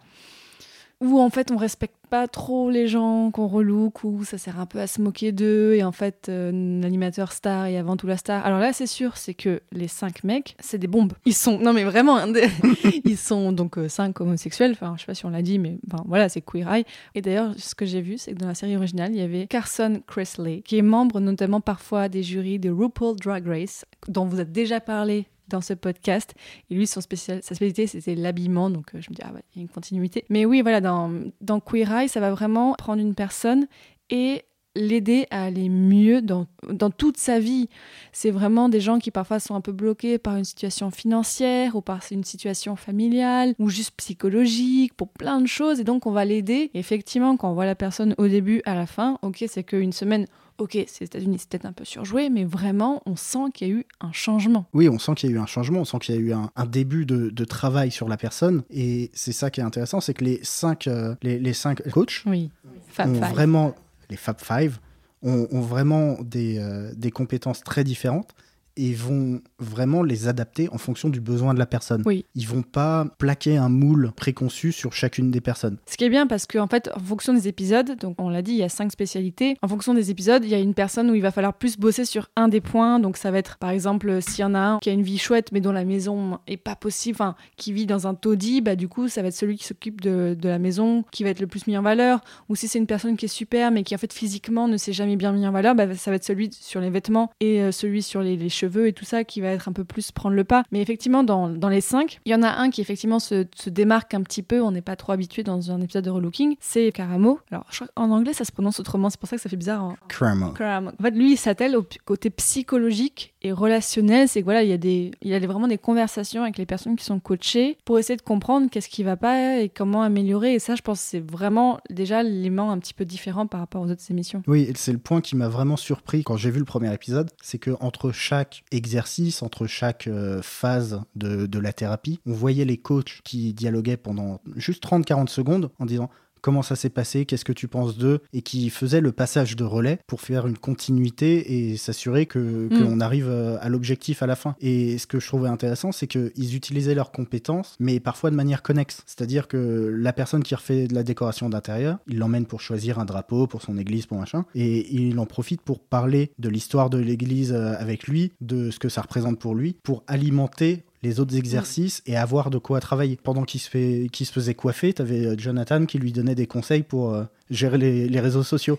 où 1.01 1.19
en 1.19 1.29
fait 1.29 1.51
on 1.51 1.57
respecte 1.57 1.95
pas 2.09 2.27
trop 2.27 2.69
les 2.69 2.87
gens 2.87 3.31
qu'on 3.31 3.47
relook, 3.47 4.03
où 4.03 4.23
ça 4.23 4.37
sert 4.37 4.59
un 4.59 4.65
peu 4.65 4.79
à 4.79 4.87
se 4.87 5.01
moquer 5.01 5.31
d'eux, 5.31 5.73
et 5.73 5.83
en 5.83 5.91
fait 5.91 6.27
euh, 6.29 6.51
l'animateur 6.81 7.31
star 7.31 7.65
et 7.65 7.77
avant 7.77 7.97
tout 7.97 8.07
la 8.07 8.15
star. 8.17 8.45
Alors 8.45 8.59
là 8.59 8.73
c'est 8.73 8.85
sûr, 8.87 9.17
c'est 9.17 9.33
que 9.33 9.61
les 9.71 9.87
cinq 9.87 10.23
mecs, 10.23 10.55
c'est 10.59 10.77
des 10.77 10.87
bombes. 10.87 11.13
Ils 11.25 11.33
sont, 11.33 11.57
non 11.59 11.73
mais 11.73 11.83
vraiment, 11.83 12.15
hein, 12.17 12.27
des- 12.31 12.47
ils 13.05 13.17
sont 13.17 13.51
donc 13.51 13.77
euh, 13.77 13.89
cinq 13.89 14.21
homosexuels, 14.21 14.71
enfin 14.71 14.93
je 14.95 15.01
sais 15.01 15.07
pas 15.07 15.15
si 15.15 15.25
on 15.25 15.29
l'a 15.31 15.41
dit, 15.41 15.59
mais 15.59 15.77
enfin 15.91 16.03
voilà, 16.07 16.29
c'est 16.29 16.41
Queer 16.41 16.71
Eye. 16.71 16.85
Et 17.15 17.21
d'ailleurs, 17.21 17.53
ce 17.57 17.75
que 17.75 17.85
j'ai 17.85 18.01
vu, 18.01 18.17
c'est 18.17 18.33
que 18.33 18.37
dans 18.39 18.47
la 18.47 18.55
série 18.55 18.75
originale, 18.77 19.11
il 19.11 19.17
y 19.17 19.21
avait 19.23 19.47
Carson 19.47 20.01
Kressley, 20.07 20.61
qui 20.61 20.77
est 20.77 20.81
membre 20.83 21.19
notamment 21.19 21.59
parfois 21.61 22.07
des 22.07 22.23
jurys 22.23 22.59
de 22.59 22.69
RuPaul 22.69 23.15
Drag 23.17 23.45
Race, 23.47 23.85
dont 24.07 24.25
vous 24.25 24.39
avez 24.39 24.51
déjà 24.51 24.79
parlé 24.79 25.25
dans 25.47 25.61
ce 25.61 25.73
podcast. 25.73 26.33
Et 26.69 26.75
lui, 26.75 26.87
son 26.87 27.01
sa 27.01 27.41
spécialité, 27.41 27.87
c'était 27.87 28.15
l'habillement. 28.15 28.69
Donc, 28.69 28.93
euh, 28.95 29.01
je 29.01 29.09
me 29.09 29.15
dis, 29.15 29.21
ah 29.23 29.33
ouais, 29.33 29.43
il 29.53 29.59
y 29.59 29.59
a 29.59 29.63
une 29.63 29.69
continuité. 29.69 30.25
Mais 30.29 30.45
oui, 30.45 30.61
voilà, 30.61 30.81
dans, 30.81 31.11
dans 31.41 31.59
Queer 31.59 31.91
Eye, 31.91 32.09
ça 32.09 32.19
va 32.19 32.31
vraiment 32.31 32.73
prendre 32.73 33.01
une 33.01 33.15
personne 33.15 33.67
et 34.09 34.43
l'aider 34.75 35.25
à 35.31 35.45
aller 35.45 35.69
mieux 35.69 36.21
dans, 36.21 36.47
dans 36.69 36.89
toute 36.89 37.17
sa 37.17 37.39
vie. 37.39 37.69
C'est 38.11 38.31
vraiment 38.31 38.69
des 38.69 38.81
gens 38.81 38.99
qui 38.99 39.09
parfois 39.09 39.39
sont 39.39 39.55
un 39.55 39.61
peu 39.61 39.71
bloqués 39.71 40.17
par 40.17 40.35
une 40.35 40.43
situation 40.43 40.91
financière 40.91 41.75
ou 41.75 41.81
par 41.81 42.01
une 42.11 42.23
situation 42.23 42.75
familiale 42.75 43.55
ou 43.57 43.69
juste 43.69 43.93
psychologique 43.97 44.93
pour 44.93 45.09
plein 45.09 45.41
de 45.41 45.47
choses 45.47 45.79
et 45.79 45.83
donc 45.83 46.05
on 46.05 46.11
va 46.11 46.25
l'aider. 46.25 46.71
Effectivement, 46.73 47.37
quand 47.37 47.49
on 47.49 47.53
voit 47.53 47.65
la 47.65 47.75
personne 47.75 48.15
au 48.17 48.27
début, 48.27 48.61
à 48.65 48.75
la 48.75 48.85
fin, 48.85 49.17
ok, 49.21 49.45
c'est 49.47 49.63
qu'une 49.63 49.93
semaine 49.93 50.27
ok, 50.57 50.77
c'est 50.87 51.05
États-Unis, 51.05 51.37
c'est 51.39 51.49
peut-être 51.49 51.65
un 51.65 51.73
peu 51.73 51.85
surjoué, 51.85 52.29
mais 52.29 52.45
vraiment, 52.45 53.01
on 53.05 53.15
sent 53.15 53.51
qu'il 53.53 53.67
y 53.67 53.71
a 53.71 53.73
eu 53.73 53.85
un 54.01 54.11
changement. 54.11 54.65
Oui, 54.73 54.87
on 54.89 54.99
sent 54.99 55.15
qu'il 55.15 55.29
y 55.29 55.33
a 55.33 55.35
eu 55.35 55.39
un 55.39 55.45
changement, 55.45 55.79
on 55.81 55.85
sent 55.85 55.99
qu'il 55.99 56.15
y 56.15 56.17
a 56.17 56.21
eu 56.21 56.33
un, 56.33 56.49
un 56.55 56.65
début 56.65 57.05
de, 57.05 57.29
de 57.29 57.45
travail 57.45 57.91
sur 57.91 58.07
la 58.07 58.17
personne. 58.17 58.63
Et 58.69 59.11
c'est 59.13 59.31
ça 59.33 59.49
qui 59.49 59.59
est 59.59 59.63
intéressant, 59.63 59.99
c'est 60.01 60.13
que 60.13 60.23
les 60.23 60.39
cinq, 60.43 60.87
euh, 60.87 61.15
les, 61.21 61.39
les 61.39 61.53
cinq 61.53 61.81
coachs 61.91 62.23
Oui. 62.25 62.51
Fab 62.87 63.09
ont 63.09 63.15
Five. 63.21 63.29
vraiment, 63.33 63.75
les 64.09 64.17
Fab 64.17 64.37
Five, 64.39 64.79
ont, 65.23 65.47
ont 65.51 65.61
vraiment 65.61 66.17
des, 66.21 66.59
euh, 66.59 66.91
des 66.95 67.11
compétences 67.11 67.63
très 67.63 67.83
différentes 67.83 68.29
et 68.77 68.93
vont 68.93 69.41
vraiment 69.59 70.03
les 70.03 70.27
adapter 70.27 70.69
en 70.69 70.77
fonction 70.77 71.09
du 71.09 71.21
besoin 71.21 71.53
de 71.53 71.59
la 71.59 71.65
personne. 71.65 72.03
Oui. 72.05 72.25
Ils 72.35 72.47
vont 72.47 72.61
pas 72.61 73.05
plaquer 73.17 73.57
un 73.57 73.69
moule 73.69 74.11
préconçu 74.15 74.71
sur 74.71 74.93
chacune 74.93 75.31
des 75.31 75.41
personnes. 75.41 75.77
Ce 75.85 75.97
qui 75.97 76.03
est 76.03 76.09
bien 76.09 76.27
parce 76.27 76.45
qu'en 76.45 76.67
fait, 76.67 76.89
en 76.95 76.99
fonction 76.99 77.33
des 77.33 77.47
épisodes, 77.47 77.97
donc 77.99 78.15
on 78.19 78.29
l'a 78.29 78.41
dit, 78.41 78.51
il 78.51 78.57
y 78.57 78.63
a 78.63 78.69
cinq 78.69 78.91
spécialités. 78.91 79.57
En 79.61 79.67
fonction 79.67 79.93
des 79.93 80.11
épisodes, 80.11 80.43
il 80.43 80.49
y 80.49 80.55
a 80.55 80.59
une 80.59 80.73
personne 80.73 81.09
où 81.09 81.15
il 81.15 81.21
va 81.21 81.31
falloir 81.31 81.53
plus 81.53 81.77
bosser 81.77 82.05
sur 82.05 82.29
un 82.35 82.47
des 82.47 82.61
points. 82.61 82.99
Donc 82.99 83.17
ça 83.17 83.31
va 83.31 83.37
être, 83.37 83.57
par 83.57 83.69
exemple, 83.69 84.21
s'il 84.21 84.41
y 84.41 84.43
en 84.43 84.55
a 84.55 84.59
un 84.59 84.79
qui 84.79 84.89
a 84.89 84.93
une 84.93 85.03
vie 85.03 85.17
chouette 85.17 85.51
mais 85.51 85.61
dont 85.61 85.71
la 85.71 85.85
maison 85.85 86.39
est 86.47 86.57
pas 86.57 86.75
possible, 86.75 87.15
enfin, 87.15 87.35
qui 87.57 87.71
vit 87.71 87.85
dans 87.85 88.07
un 88.07 88.13
taudis, 88.13 88.61
bah 88.61 88.75
du 88.75 88.87
coup, 88.87 89.07
ça 89.07 89.21
va 89.21 89.29
être 89.29 89.35
celui 89.35 89.57
qui 89.57 89.63
s'occupe 89.63 90.01
de, 90.01 90.35
de 90.39 90.49
la 90.49 90.59
maison 90.59 91.03
qui 91.11 91.23
va 91.23 91.29
être 91.29 91.39
le 91.39 91.47
plus 91.47 91.67
mis 91.67 91.77
en 91.77 91.81
valeur. 91.81 92.21
Ou 92.49 92.55
si 92.55 92.67
c'est 92.67 92.79
une 92.79 92.87
personne 92.87 93.15
qui 93.17 93.25
est 93.25 93.29
super 93.29 93.71
mais 93.71 93.83
qui 93.83 93.95
en 93.95 93.97
fait 93.97 94.11
physiquement 94.11 94.67
ne 94.67 94.77
s'est 94.77 94.93
jamais 94.93 95.15
bien 95.15 95.31
mis 95.31 95.47
en 95.47 95.51
valeur, 95.51 95.75
bah, 95.75 95.93
ça 95.95 96.11
va 96.11 96.15
être 96.15 96.25
celui 96.25 96.49
sur 96.51 96.81
les 96.81 96.89
vêtements 96.89 97.31
et 97.39 97.61
euh, 97.61 97.71
celui 97.71 98.03
sur 98.03 98.21
les, 98.21 98.35
les 98.35 98.49
cheveux 98.49 98.64
et 98.87 98.93
tout 98.93 99.05
ça 99.05 99.23
qui 99.23 99.41
va 99.41 99.49
être 99.49 99.67
un 99.67 99.73
peu 99.73 99.83
plus 99.83 100.11
prendre 100.11 100.35
le 100.35 100.43
pas. 100.43 100.63
Mais 100.71 100.81
effectivement, 100.81 101.23
dans, 101.23 101.49
dans 101.49 101.69
les 101.69 101.81
cinq, 101.81 102.19
il 102.25 102.31
y 102.31 102.35
en 102.35 102.43
a 102.43 102.49
un 102.49 102.69
qui 102.69 102.81
effectivement 102.81 103.19
se, 103.19 103.45
se 103.55 103.69
démarque 103.69 104.13
un 104.13 104.21
petit 104.21 104.43
peu. 104.43 104.61
On 104.61 104.71
n'est 104.71 104.81
pas 104.81 104.95
trop 104.95 105.11
habitué 105.11 105.43
dans 105.43 105.71
un 105.71 105.81
épisode 105.81 106.05
de 106.05 106.09
Relooking. 106.09 106.55
C'est 106.59 106.91
Karamo. 106.91 107.39
Alors, 107.51 107.65
je 107.69 107.75
crois 107.77 107.87
qu'en 107.95 108.11
anglais, 108.11 108.33
ça 108.33 108.45
se 108.45 108.51
prononce 108.51 108.79
autrement. 108.79 109.09
C'est 109.09 109.19
pour 109.19 109.29
ça 109.29 109.35
que 109.35 109.41
ça 109.41 109.49
fait 109.49 109.55
bizarre. 109.57 109.83
en- 109.83 109.95
Cramo. 110.07 110.49
Karamo. 110.51 110.89
En 110.99 111.03
fait, 111.03 111.11
lui, 111.11 111.33
il 111.33 111.37
s'attelle 111.37 111.75
au 111.75 111.85
côté 112.05 112.29
psychologique 112.29 113.33
et 113.41 113.51
relationnel. 113.51 114.27
C'est 114.27 114.39
que 114.39 114.45
voilà, 114.45 114.63
il 114.63 114.69
y 114.69 114.73
a 114.73 114.77
des, 114.77 115.11
il 115.21 115.29
y 115.29 115.33
a 115.33 115.39
des- 115.39 115.47
vraiment 115.47 115.67
des 115.67 115.77
conversations 115.77 116.43
avec 116.43 116.57
les 116.57 116.65
personnes 116.65 116.95
qui 116.95 117.05
sont 117.05 117.19
coachées 117.19 117.77
pour 117.85 117.99
essayer 117.99 118.17
de 118.17 118.21
comprendre 118.21 118.69
qu'est-ce 118.71 118.89
qui 118.89 119.03
va 119.03 119.17
pas 119.17 119.59
et 119.59 119.69
comment 119.69 120.01
améliorer. 120.01 120.53
Et 120.53 120.59
ça, 120.59 120.75
je 120.75 120.81
pense, 120.81 120.99
c'est 120.99 121.19
vraiment 121.19 121.79
déjà 121.89 122.23
l'élément 122.23 122.71
un 122.71 122.79
petit 122.79 122.93
peu 122.93 123.05
différent 123.05 123.45
par 123.47 123.59
rapport 123.59 123.81
aux 123.81 123.89
autres 123.91 124.03
émissions. 124.09 124.41
Oui, 124.47 124.61
et 124.63 124.73
c'est 124.75 124.91
le 124.91 124.97
point 124.97 125.21
qui 125.21 125.35
m'a 125.35 125.47
vraiment 125.47 125.77
surpris 125.77 126.23
quand 126.23 126.37
j'ai 126.37 126.49
vu 126.51 126.59
le 126.59 126.65
premier 126.65 126.93
épisode, 126.93 127.29
c'est 127.41 127.57
que 127.59 127.71
entre 127.81 128.11
chaque 128.11 128.54
exercice, 128.71 129.41
entre 129.41 129.67
chaque 129.67 130.07
euh, 130.07 130.41
phase 130.41 131.01
de, 131.15 131.45
de 131.45 131.59
la 131.59 131.73
thérapie, 131.73 132.19
on 132.25 132.33
voyait 132.33 132.65
les 132.65 132.77
coachs 132.77 133.21
qui 133.23 133.53
dialoguaient 133.53 133.97
pendant 133.97 134.41
juste 134.55 134.83
30-40 134.83 135.27
secondes 135.27 135.71
en 135.79 135.85
disant 135.85 136.09
comment 136.45 136.61
ça 136.61 136.75
s'est 136.75 136.91
passé, 136.91 137.25
qu'est-ce 137.25 137.43
que 137.43 137.51
tu 137.51 137.67
penses 137.67 137.97
d'eux, 137.97 138.19
et 138.31 138.43
qui 138.43 138.69
faisaient 138.69 139.01
le 139.01 139.11
passage 139.11 139.55
de 139.55 139.63
relais 139.63 139.97
pour 140.05 140.21
faire 140.21 140.45
une 140.45 140.59
continuité 140.59 141.71
et 141.71 141.75
s'assurer 141.75 142.27
que 142.27 142.69
qu'on 142.69 142.99
arrive 142.99 143.27
euh, 143.27 143.57
à 143.61 143.69
l'objectif 143.69 144.21
à 144.21 144.27
la 144.27 144.35
fin. 144.35 144.55
Et 144.61 144.99
ce 144.99 145.07
que 145.07 145.19
je 145.19 145.25
trouvais 145.25 145.49
intéressant, 145.49 145.91
c'est 145.91 146.05
qu'ils 146.05 146.55
utilisaient 146.55 146.93
leurs 146.93 147.11
compétences, 147.11 147.75
mais 147.79 147.99
parfois 147.99 148.29
de 148.29 148.35
manière 148.35 148.61
connexe. 148.61 149.01
C'est-à-dire 149.07 149.47
que 149.47 149.91
la 149.97 150.13
personne 150.13 150.43
qui 150.43 150.53
refait 150.53 150.87
de 150.87 150.93
la 150.93 151.01
décoration 151.01 151.49
d'intérieur, 151.49 151.97
il 152.07 152.19
l'emmène 152.19 152.45
pour 152.45 152.61
choisir 152.61 152.99
un 152.99 153.05
drapeau 153.05 153.47
pour 153.47 153.63
son 153.63 153.79
église, 153.79 154.05
pour 154.05 154.19
machin, 154.19 154.45
et 154.53 154.93
il 154.93 155.17
en 155.17 155.25
profite 155.25 155.61
pour 155.61 155.79
parler 155.79 156.31
de 156.37 156.49
l'histoire 156.49 156.91
de 156.91 156.99
l'église 156.99 157.53
euh, 157.53 157.73
avec 157.79 158.07
lui, 158.07 158.33
de 158.41 158.69
ce 158.69 158.77
que 158.77 158.89
ça 158.89 159.01
représente 159.01 159.39
pour 159.39 159.55
lui, 159.55 159.77
pour 159.81 160.03
alimenter 160.05 160.83
les 161.03 161.19
autres 161.19 161.35
exercices 161.35 162.01
et 162.05 162.17
avoir 162.17 162.49
de 162.49 162.57
quoi 162.57 162.79
travailler. 162.79 163.17
Pendant 163.21 163.43
qu'il 163.43 163.61
se, 163.61 163.69
fait, 163.69 164.07
qu'il 164.11 164.25
se 164.25 164.31
faisait 164.31 164.55
coiffer, 164.55 164.93
tu 164.93 165.01
avais 165.01 165.37
Jonathan 165.37 165.85
qui 165.85 165.99
lui 165.99 166.11
donnait 166.11 166.35
des 166.35 166.47
conseils 166.47 166.83
pour 166.83 167.13
euh, 167.13 167.23
gérer 167.49 167.77
les, 167.77 168.07
les 168.09 168.19
réseaux 168.19 168.43
sociaux. 168.43 168.77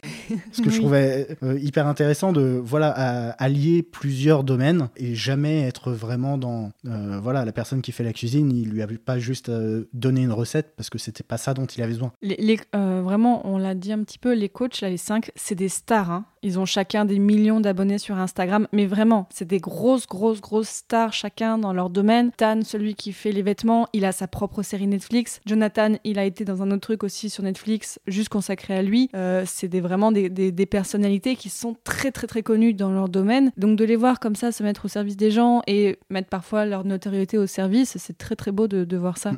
Ce 0.53 0.61
que 0.63 0.71
je 0.71 0.79
trouvais 0.81 1.37
euh, 1.43 1.59
hyper 1.61 1.87
intéressant 1.87 2.33
de 2.33 2.61
voilà 2.63 2.91
allier 3.39 3.83
plusieurs 3.83 4.45
domaines 4.45 4.89
et 4.97 5.15
jamais 5.15 5.63
être 5.63 5.93
vraiment 5.93 6.39
dans 6.39 6.73
euh, 6.87 7.19
voilà 7.23 7.45
la 7.45 7.53
personne 7.53 7.83
qui 7.83 7.93
fait 7.93 8.05
la 8.05 8.13
cuisine, 8.13 8.51
il 8.53 8.69
lui 8.71 8.83
a 8.83 8.87
pas 9.05 9.19
juste 9.19 9.49
euh, 9.49 9.85
donné 9.93 10.23
une 10.23 10.33
recette 10.33 10.75
parce 10.77 10.91
que 10.91 10.99
c'était 10.99 11.23
pas 11.25 11.37
ça 11.37 11.55
dont 11.55 11.67
il 11.67 11.83
avait 11.83 11.93
besoin. 11.93 12.13
Les, 12.23 12.37
les- 12.39 12.57
vraiment, 12.73 13.47
on 13.47 13.59
l'a 13.59 13.75
dit 13.75 13.93
un 13.93 14.03
petit 14.03 14.19
peu, 14.19 14.33
les 14.35 14.49
coachs, 14.49 14.81
là, 14.81 14.89
les 14.91 14.97
cinq, 14.97 15.31
c'est 15.37 15.55
des 15.55 15.69
stars. 15.69 16.11
hein. 16.11 16.25
Ils 16.43 16.59
ont 16.59 16.65
chacun 16.65 17.05
des 17.05 17.19
millions 17.19 17.61
d'abonnés 17.61 17.99
sur 17.99 18.17
Instagram, 18.19 18.69
mais 18.73 18.87
vraiment, 18.87 19.29
c'est 19.33 19.47
des 19.49 19.59
grosses, 19.59 20.07
grosses, 20.07 20.41
grosses 20.41 20.69
stars, 20.69 21.13
chacun 21.13 21.59
dans 21.59 21.73
leur 21.73 21.91
domaine. 21.91 22.31
Tan, 22.37 22.61
celui 22.63 22.95
qui 22.95 23.13
fait 23.13 23.33
les 23.33 23.43
vêtements, 23.43 23.87
il 23.93 24.05
a 24.05 24.13
sa 24.13 24.29
propre 24.29 24.63
série 24.63 24.87
Netflix. 24.87 25.41
Jonathan, 25.47 25.95
il 26.05 26.19
a 26.19 26.25
été 26.25 26.45
dans 26.45 26.63
un 26.63 26.71
autre 26.71 26.81
truc 26.83 27.03
aussi 27.05 27.31
sur 27.31 27.43
Netflix, 27.43 27.99
juste 28.07 28.29
consacré 28.29 28.56
à 28.71 28.83
lui. 28.83 29.09
Euh, 29.15 29.45
c'est 29.47 29.69
des, 29.69 29.81
vraiment 29.81 30.13
des, 30.13 30.67
personnalités 30.67 31.37
qui 31.37 31.49
sont 31.49 31.77
très, 31.85 32.11
très, 32.11 32.27
très 32.27 32.43
connues 32.43 32.75
dans 32.75 32.91
leur 32.91 33.09
domaine. 33.09 33.53
Donc, 33.57 33.79
de 33.79 33.85
les 33.85 33.97
voir 33.97 34.21
comme 34.21 34.37
ça 34.37 34.53
se 34.53 34.63
mettre 34.63 34.87
au 34.87 34.89
service 34.89 35.17
des 35.17 35.31
gens 35.31 35.63
et 35.67 35.99
mettre 36.11 36.29
parfois 36.29 36.67
leur 36.67 36.85
notoriété 36.85 37.39
au 37.39 37.47
service, 37.47 37.97
c'est 37.99 38.19
très, 38.19 38.37
très 38.37 38.53
beau 38.53 38.69
de, 38.69 38.85
de 38.85 38.97
voir 38.97 39.19
ça. 39.19 39.33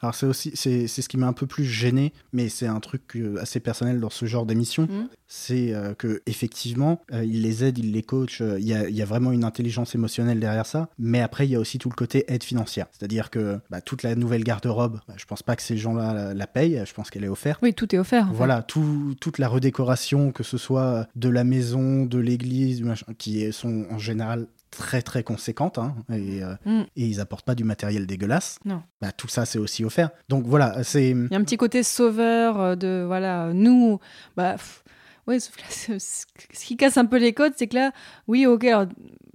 Alors 0.00 0.14
c'est 0.14 0.26
aussi 0.26 0.52
c'est 0.54 0.86
ce 0.88 1.08
qui 1.08 1.16
m'a 1.16 1.26
un 1.26 1.32
peu 1.32 1.46
plus 1.46 1.64
gêné, 1.64 2.12
mais 2.32 2.48
c'est 2.48 2.66
un 2.66 2.80
truc 2.80 3.16
euh, 3.16 3.36
assez 3.40 3.60
personnel 3.60 4.00
dans 4.00 4.10
ce 4.10 4.26
genre 4.26 4.46
d'émission. 4.46 4.82
Mhm. 4.82 5.08
C'est 5.34 5.72
euh, 5.72 5.94
que 5.94 6.20
effectivement, 6.26 7.00
euh, 7.12 7.24
il 7.24 7.42
les 7.42 7.64
aide, 7.64 7.78
il 7.78 7.92
les 7.92 8.02
coach. 8.02 8.40
euh, 8.42 8.58
Il 8.60 8.66
y, 8.66 8.74
a, 8.74 8.88
y 8.90 9.00
a 9.00 9.04
vraiment 9.06 9.32
une 9.32 9.44
intelligence 9.44 9.94
émotionnelle 9.94 10.38
derrière 10.40 10.66
ça. 10.66 10.88
Mais 10.98 11.20
après, 11.22 11.46
il 11.46 11.50
y 11.52 11.56
a 11.56 11.60
aussi 11.60 11.78
tout 11.78 11.88
le 11.88 11.94
côté 11.94 12.24
aide 12.28 12.42
financière. 12.44 12.86
C'est-à-dire 12.92 13.30
que 13.30 13.58
bah, 13.70 13.80
toute 13.80 14.02
la 14.02 14.14
nouvelle 14.14 14.44
garde-robe, 14.44 15.00
bah, 15.08 15.14
je 15.16 15.24
pense 15.24 15.42
pas 15.42 15.56
que 15.56 15.62
ces 15.62 15.78
gens-là 15.78 16.12
la, 16.12 16.34
la 16.34 16.46
payent. 16.46 16.82
Je 16.86 16.92
pense 16.92 17.08
qu'elle 17.10 17.24
est 17.24 17.28
offerte. 17.28 17.60
Oui, 17.62 17.72
tout 17.72 17.94
est 17.94 17.98
offert. 17.98 18.24
en 18.26 18.30
fait. 18.30 18.36
Voilà, 18.36 18.62
tout- 18.62 19.14
toute 19.20 19.38
la 19.38 19.48
redécoration, 19.48 20.32
que 20.32 20.42
ce 20.42 20.58
soit 20.58 21.08
de 21.16 21.28
la 21.30 21.44
maison, 21.44 22.04
de 22.04 22.18
l'église, 22.18 22.84
qui 23.18 23.50
sont 23.52 23.86
en 23.90 23.98
général 23.98 24.48
très 24.72 25.02
très 25.02 25.22
conséquentes, 25.22 25.78
hein, 25.78 25.94
et, 26.10 26.42
euh, 26.42 26.54
Mm. 26.64 26.80
et 26.96 27.06
ils 27.06 27.20
apportent 27.20 27.44
pas 27.46 27.54
du 27.54 27.62
matériel 27.62 28.06
dégueulasse. 28.06 28.58
Non. 28.64 28.82
Bah, 29.00 29.12
tout 29.12 29.28
ça, 29.28 29.44
c'est 29.44 29.58
aussi 29.58 29.84
offert. 29.84 30.10
Donc 30.28 30.44
voilà, 30.46 30.82
c'est... 30.82 31.10
Il 31.10 31.28
y 31.30 31.34
a 31.34 31.38
un 31.38 31.44
petit 31.44 31.56
côté 31.58 31.82
sauveur 31.84 32.60
euh, 32.60 32.74
de 32.74 33.04
voilà 33.06 33.52
nous 33.52 33.98
bah 34.36 34.52
pff, 34.54 34.82
ouais 35.26 35.38
sauf 35.38 35.54
que 35.56 35.60
là, 35.60 35.66
c'est- 35.70 35.98
c'est- 36.00 36.26
ce 36.52 36.64
qui 36.64 36.76
casse 36.76 36.96
un 36.96 37.04
peu 37.06 37.18
les 37.18 37.32
codes 37.32 37.52
c'est 37.56 37.68
que 37.68 37.76
là 37.76 37.92
oui 38.26 38.46
ok 38.46 38.64
alors 38.64 38.86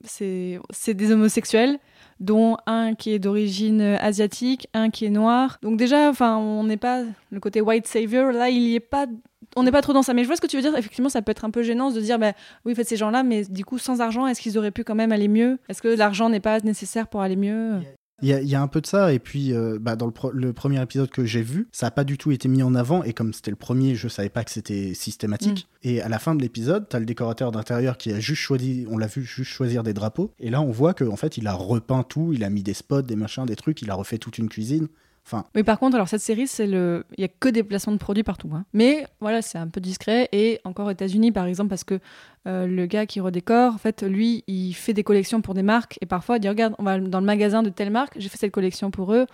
c'est 0.04 0.60
c'est 0.72 0.94
des 0.94 1.12
homosexuels 1.12 1.78
dont 2.20 2.58
un 2.66 2.96
qui 2.96 3.12
est 3.14 3.20
d'origine 3.20 3.82
euh, 3.82 3.98
asiatique 4.00 4.68
un 4.74 4.90
qui 4.90 5.06
est 5.06 5.10
noir 5.12 5.60
donc 5.62 5.78
déjà 5.78 6.10
enfin 6.10 6.36
on 6.38 6.64
n'est 6.64 6.78
pas 6.78 7.04
le 7.32 7.40
côté 7.40 7.62
white 7.62 7.88
savior 7.88 8.32
là 8.32 8.50
il 8.50 8.64
y 8.64 8.76
est 8.76 8.80
pas 8.80 9.06
on 9.58 9.64
n'est 9.64 9.72
pas 9.72 9.82
trop 9.82 9.94
dans 9.94 10.04
ça. 10.04 10.14
Mais 10.14 10.24
je 10.24 10.28
vois 10.28 10.36
ce 10.36 10.42
que 10.42 10.48
tu 10.48 10.56
veux 10.56 10.62
dire. 10.62 10.76
Effectivement 10.78 11.10
ça 11.10 11.22
peut 11.22 11.32
être 11.32 11.46
un 11.46 11.52
peu 11.52 11.64
gênant 11.64 11.92
de 11.92 12.00
dire 12.00 12.20
bah 12.20 12.34
oui 12.66 12.76
faites 12.76 12.88
ces 12.88 12.98
gens 12.98 13.10
là 13.10 13.24
mais 13.24 13.46
du 13.46 13.66
coup 13.66 13.78
sans 13.78 14.02
argent 14.02 14.28
est-ce 14.28 14.42
qu'ils 14.42 14.58
auraient 14.58 14.72
pu 14.72 14.84
quand 14.84 14.96
même 14.96 15.12
aller 15.12 15.28
mieux? 15.28 15.60
Est-ce 15.70 15.82
que 15.82 15.90
l'argent 15.90 16.30
n'est 16.30 16.40
pas 16.40 16.60
nécessaire 16.60 17.08
pour 17.08 17.22
aller 17.22 17.36
mieux? 17.36 17.82
Il 18.24 18.30
y, 18.30 18.34
a, 18.34 18.42
il 18.42 18.50
y 18.50 18.56
a 18.56 18.62
un 18.62 18.68
peu 18.68 18.82
de 18.82 18.88
ça, 18.88 19.14
et 19.14 19.20
puis 19.20 19.54
euh, 19.54 19.78
bah, 19.80 19.96
dans 19.96 20.12
le, 20.34 20.52
premier 20.52 20.82
épisode 20.82 21.12
que 21.12 21.24
j'ai 21.24 21.44
vu, 21.44 21.68
ça 21.72 21.86
n'a 21.86 21.92
pas 21.92 22.04
du 22.04 22.18
tout 22.18 22.32
été 22.32 22.48
mis 22.48 22.64
en 22.64 22.74
avant, 22.74 23.04
et 23.04 23.14
comme 23.14 23.32
c'était 23.32 23.52
le 23.52 23.58
premier, 23.58 23.94
je 23.94 24.08
savais 24.08 24.30
pas 24.30 24.44
que 24.44 24.50
c'était 24.50 24.96
systématique. 24.96 25.68
Et 25.84 26.02
à 26.02 26.10
la 26.10 26.18
fin 26.18 26.34
de 26.34 26.42
l'épisode, 26.42 26.88
t'as 26.90 26.98
le 26.98 27.06
décorateur 27.06 27.52
d'intérieur 27.52 27.96
qui 27.96 28.12
a 28.12 28.20
juste 28.20 28.42
choisi, 28.42 28.88
on 28.90 28.98
l'a 28.98 29.06
vu 29.06 29.24
juste 29.24 29.52
choisir 29.52 29.84
des 29.84 29.94
drapeaux, 29.94 30.34
et 30.40 30.50
là 30.50 30.62
on 30.62 30.72
voit 30.72 30.96
qu'en 30.96 31.16
fait 31.16 31.38
il 31.38 31.46
a 31.46 31.54
repeint 31.54 32.02
tout, 32.02 32.34
il 32.34 32.44
a 32.44 32.50
mis 32.50 32.64
des 32.64 32.74
spots, 32.74 33.04
des 33.04 33.16
machins, 33.16 33.46
des 33.46 33.56
trucs, 33.56 33.84
il 33.84 33.92
a 33.92 33.94
refait 33.94 34.18
toute 34.18 34.40
une 34.40 34.50
cuisine. 34.50 34.88
Enfin, 35.30 35.44
Oui, 35.56 35.64
par 35.64 35.78
contre, 35.78 35.96
alors 35.96 36.08
cette 36.08 36.22
série, 36.22 36.48
c'est 36.48 36.68
le, 36.68 37.04
il 37.18 37.22
y 37.22 37.26
a 37.26 37.28
que 37.28 37.50
des 37.50 37.62
placements 37.62 37.92
de 37.92 37.98
produits 37.98 38.24
partout. 38.24 38.50
hein. 38.54 38.64
Mais 38.72 39.06
voilà, 39.20 39.42
c'est 39.42 39.58
un 39.58 39.68
peu 39.68 39.82
discret. 39.82 40.30
Et 40.32 40.62
encore 40.64 40.88
aux 40.88 40.92
États-Unis, 40.92 41.34
par 41.34 41.46
exemple, 41.48 41.68
parce 41.68 41.84
que 41.84 42.00
euh, 42.48 42.66
le 42.66 42.86
gars 42.86 43.06
qui 43.06 43.20
redécore, 43.20 43.74
en 43.74 43.78
fait, 43.78 44.04
lui, 44.04 44.46
il 44.48 44.72
fait 44.74 44.94
des 44.94 45.04
collections 45.04 45.42
pour 45.42 45.54
des 45.54 45.64
marques. 45.64 45.98
Et 46.00 46.06
parfois, 46.06 46.38
il 46.38 46.40
dit 46.40 46.48
regarde, 46.48 46.76
on 46.80 46.84
va 46.84 46.98
dans 46.98 47.20
le 47.20 47.26
magasin 47.26 47.62
de 47.62 47.70
telle 47.70 47.90
marque, 47.90 48.14
j'ai 48.18 48.30
fait 48.30 48.38
cette 48.38 48.54
collection 48.54 48.90
pour 48.90 49.14
eux. 49.14 49.26